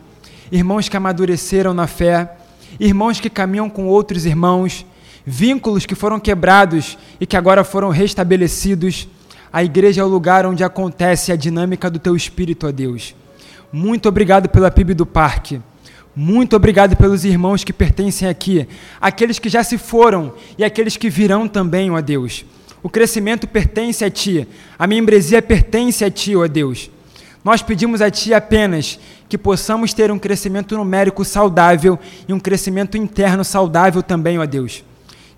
Irmãos 0.52 0.90
que 0.90 0.96
amadureceram 0.98 1.72
na 1.72 1.86
fé. 1.86 2.36
Irmãos 2.78 3.20
que 3.20 3.30
caminham 3.30 3.68
com 3.68 3.86
outros 3.86 4.26
irmãos. 4.26 4.86
Vínculos 5.26 5.86
que 5.86 5.94
foram 5.94 6.20
quebrados 6.20 6.96
e 7.20 7.26
que 7.26 7.36
agora 7.36 7.64
foram 7.64 7.90
restabelecidos. 7.90 9.08
A 9.52 9.64
igreja 9.64 10.02
é 10.02 10.04
o 10.04 10.08
lugar 10.08 10.46
onde 10.46 10.62
acontece 10.62 11.32
a 11.32 11.36
dinâmica 11.36 11.90
do 11.90 11.98
teu 11.98 12.14
espírito, 12.14 12.66
ó 12.66 12.70
Deus. 12.70 13.14
Muito 13.72 14.08
obrigado 14.08 14.48
pela 14.48 14.70
PIB 14.70 14.94
do 14.94 15.06
Parque. 15.06 15.60
Muito 16.14 16.56
obrigado 16.56 16.96
pelos 16.96 17.24
irmãos 17.24 17.62
que 17.62 17.72
pertencem 17.72 18.28
aqui, 18.28 18.66
aqueles 19.00 19.38
que 19.38 19.48
já 19.48 19.62
se 19.62 19.78
foram 19.78 20.34
e 20.58 20.64
aqueles 20.64 20.96
que 20.96 21.08
virão 21.08 21.46
também, 21.46 21.90
ó 21.90 22.00
Deus. 22.00 22.44
O 22.82 22.88
crescimento 22.88 23.46
pertence 23.46 24.04
a 24.04 24.10
Ti, 24.10 24.46
a 24.78 24.86
membresia 24.86 25.40
pertence 25.40 26.04
a 26.04 26.10
Ti, 26.10 26.34
ó 26.34 26.46
Deus. 26.48 26.90
Nós 27.44 27.62
pedimos 27.62 28.02
a 28.02 28.10
Ti 28.10 28.34
apenas 28.34 28.98
que 29.30 29.38
possamos 29.38 29.94
ter 29.94 30.10
um 30.10 30.18
crescimento 30.18 30.76
numérico 30.76 31.24
saudável 31.24 31.96
e 32.28 32.32
um 32.34 32.40
crescimento 32.40 32.96
interno 32.96 33.44
saudável 33.44 34.02
também, 34.02 34.40
ó 34.40 34.44
Deus. 34.44 34.84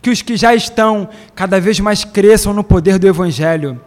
Que 0.00 0.08
os 0.08 0.22
que 0.22 0.34
já 0.34 0.54
estão 0.54 1.08
cada 1.34 1.60
vez 1.60 1.78
mais 1.78 2.04
cresçam 2.04 2.54
no 2.54 2.64
poder 2.64 2.98
do 2.98 3.06
Evangelho 3.06 3.78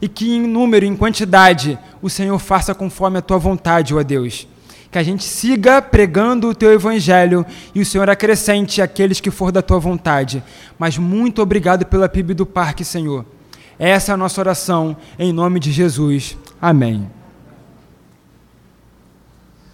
e 0.00 0.08
que 0.08 0.36
em 0.36 0.46
número, 0.46 0.84
em 0.84 0.94
quantidade, 0.94 1.78
o 2.02 2.10
Senhor 2.10 2.38
faça 2.38 2.74
conforme 2.74 3.18
a 3.18 3.22
Tua 3.22 3.38
vontade, 3.38 3.94
ó 3.94 4.02
Deus 4.02 4.46
que 4.88 4.98
a 5.00 5.02
gente 5.02 5.24
siga 5.24 5.82
pregando 5.82 6.48
o 6.48 6.54
teu 6.54 6.72
evangelho 6.72 7.44
e 7.74 7.82
o 7.82 7.84
Senhor 7.84 8.08
acrescente 8.08 8.80
aqueles 8.80 9.20
que 9.20 9.30
for 9.30 9.52
da 9.52 9.60
tua 9.60 9.78
vontade. 9.78 10.42
Mas 10.78 10.96
muito 10.96 11.42
obrigado 11.42 11.84
pela 11.84 12.08
PIB 12.08 12.32
do 12.32 12.46
Parque, 12.46 12.82
Senhor. 12.82 13.26
Essa 13.78 14.12
é 14.12 14.14
a 14.14 14.16
nossa 14.16 14.40
oração, 14.40 14.96
em 15.18 15.34
nome 15.34 15.60
de 15.60 15.70
Jesus. 15.70 16.38
Amém. 16.62 17.15